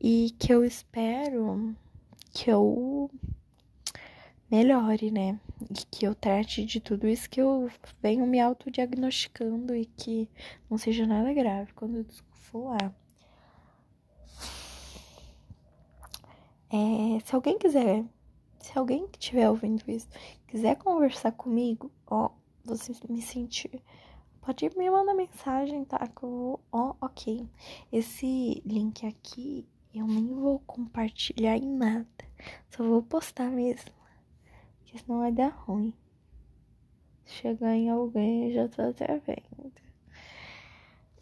e 0.00 0.34
que 0.38 0.52
eu 0.52 0.64
espero 0.64 1.74
que 2.32 2.50
eu 2.50 3.10
melhore, 4.52 5.10
né? 5.10 5.40
E 5.62 5.86
que 5.90 6.06
eu 6.06 6.14
trate 6.14 6.66
de 6.66 6.78
tudo 6.78 7.08
isso 7.08 7.30
que 7.30 7.40
eu 7.40 7.70
venho 8.02 8.26
me 8.26 8.38
autodiagnosticando 8.38 9.74
e 9.74 9.86
que 9.86 10.28
não 10.68 10.76
seja 10.76 11.06
nada 11.06 11.32
grave 11.32 11.72
quando 11.72 11.96
eu 11.98 12.06
for 12.34 12.74
lá. 12.74 12.94
É, 16.70 17.20
se 17.24 17.34
alguém 17.34 17.58
quiser, 17.58 18.04
se 18.60 18.78
alguém 18.78 19.06
que 19.08 19.18
estiver 19.18 19.48
ouvindo 19.48 19.82
isso 19.88 20.08
quiser 20.46 20.76
conversar 20.76 21.32
comigo, 21.32 21.90
ó, 22.06 22.30
você 22.62 22.92
me 23.08 23.22
sentir, 23.22 23.82
pode 24.42 24.68
me 24.76 24.90
mandar 24.90 25.14
mensagem, 25.14 25.82
tá? 25.86 26.06
Que 26.06 26.24
eu 26.24 26.30
vou, 26.30 26.60
ó, 26.70 26.94
ok. 27.00 27.48
Esse 27.90 28.62
link 28.66 29.06
aqui 29.06 29.66
eu 29.94 30.06
nem 30.06 30.26
vou 30.28 30.58
compartilhar 30.60 31.56
em 31.56 31.66
nada, 31.66 32.06
só 32.70 32.84
vou 32.84 33.02
postar 33.02 33.50
mesmo 33.50 34.01
porque 34.92 34.98
senão 34.98 35.20
vai 35.20 35.32
dar 35.32 35.48
ruim. 35.48 35.94
Chegar 37.24 37.74
em 37.74 37.88
alguém, 37.88 38.48
eu 38.48 38.52
já 38.52 38.68
tô 38.68 38.82
até 38.82 39.18
vendo. 39.20 39.72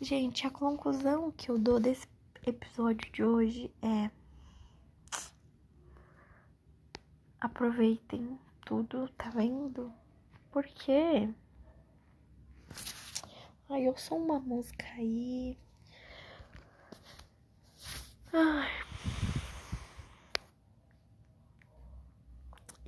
Gente, 0.00 0.44
a 0.46 0.50
conclusão 0.50 1.30
que 1.30 1.50
eu 1.50 1.58
dou 1.58 1.78
desse 1.78 2.06
episódio 2.44 3.10
de 3.12 3.22
hoje 3.22 3.72
é. 3.80 4.10
Aproveitem 7.40 8.38
tudo, 8.66 9.08
tá 9.10 9.30
vendo? 9.30 9.92
Porque. 10.50 11.32
Ai, 13.68 13.86
eu 13.86 13.96
sou 13.96 14.18
uma 14.18 14.40
música 14.40 14.84
aí. 14.96 15.56
Ai. 18.32 19.19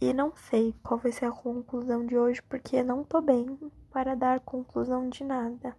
E 0.03 0.13
não 0.13 0.35
sei 0.35 0.75
qual 0.83 0.99
vai 0.99 1.13
ser 1.13 1.27
a 1.27 1.31
conclusão 1.31 2.05
de 2.05 2.19
hoje, 2.19 2.43
porque 2.43 2.83
não 2.83 3.05
tô 3.05 3.21
bem 3.21 3.57
para 3.89 4.17
dar 4.17 4.41
conclusão 4.41 5.09
de 5.09 5.23
nada. 5.23 5.77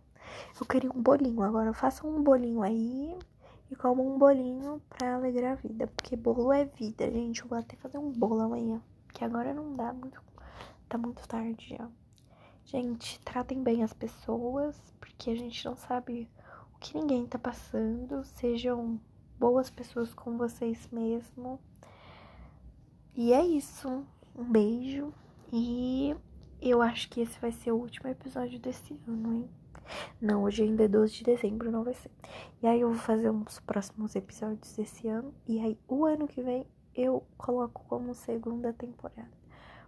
Eu 0.58 0.66
queria 0.66 0.90
um 0.90 1.02
bolinho, 1.02 1.42
agora 1.44 1.74
faça 1.74 2.08
um 2.08 2.24
bolinho 2.24 2.62
aí 2.62 3.20
e 3.70 3.76
como 3.76 4.02
um 4.02 4.18
bolinho 4.18 4.82
pra 4.88 5.16
alegrar 5.16 5.52
a 5.52 5.56
vida, 5.56 5.88
porque 5.88 6.16
bolo 6.16 6.54
é 6.54 6.64
vida, 6.64 7.12
gente. 7.12 7.42
Eu 7.42 7.50
vou 7.50 7.58
até 7.58 7.76
fazer 7.76 7.98
um 7.98 8.14
bolo 8.14 8.40
amanhã, 8.40 8.82
que 9.14 9.26
agora 9.26 9.54
não 9.54 9.74
dá 9.74 9.92
muito, 9.92 10.24
tá 10.88 10.98
muito 10.98 11.28
tarde 11.28 11.76
já. 11.78 11.90
Gente, 12.64 13.20
tratem 13.26 13.62
bem 13.62 13.84
as 13.84 13.92
pessoas, 13.92 14.80
porque 15.02 15.32
a 15.32 15.36
gente 15.36 15.66
não 15.66 15.76
sabe 15.76 16.30
o 16.74 16.80
que 16.80 16.98
ninguém 16.98 17.28
tá 17.28 17.38
passando. 17.38 18.24
Sejam 18.24 19.02
boas 19.38 19.70
pessoas 19.70 20.14
com 20.14 20.38
vocês 20.38 20.88
mesmo. 20.94 21.60
E 23.14 23.34
é 23.34 23.46
isso. 23.46 24.08
Um 24.36 24.44
beijo. 24.44 25.14
E 25.52 26.16
eu 26.62 26.82
acho 26.82 27.10
que 27.10 27.22
esse 27.22 27.38
vai 27.40 27.52
ser 27.52 27.72
o 27.72 27.78
último 27.78 28.10
episódio 28.10 28.60
desse 28.60 29.00
ano, 29.08 29.34
hein? 29.34 29.50
Não, 30.20 30.44
hoje 30.44 30.64
ainda 30.64 30.86
é 30.86 30.88
12 30.88 31.14
de 31.14 31.24
dezembro, 31.24 31.72
não 31.72 31.84
vai 31.84 31.94
ser. 31.94 32.10
E 32.62 32.68
aí 32.68 32.82
eu 32.82 32.90
vou 32.90 32.98
fazer 32.98 33.30
uns 33.30 33.60
próximos 33.60 34.16
episódios 34.16 34.76
desse 34.76 35.08
ano. 35.08 35.34
E 35.48 35.60
aí 35.60 35.78
o 35.88 36.06
ano 36.06 36.28
que 36.28 36.42
vem 36.42 36.66
eu 36.96 37.24
coloco 37.38 37.84
como 37.88 38.14
segunda 38.16 38.74
temporada. 38.74 39.32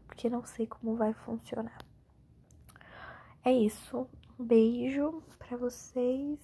Porque 0.06 0.30
não 0.30 0.44
sei 0.46 0.68
como 0.68 0.96
vai 0.96 1.14
funcionar. 1.14 1.78
É 3.44 3.52
isso. 3.52 4.08
Um 4.40 4.46
beijo 4.46 5.24
para 5.40 5.58
vocês. 5.58 6.40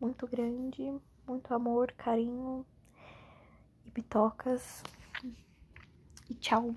Muito 0.00 0.26
grande. 0.26 0.94
Muito 1.26 1.52
amor, 1.54 1.92
carinho 1.92 2.64
e 3.86 3.90
bitocas 3.90 4.82
e 6.32 6.34
tchau. 6.40 6.74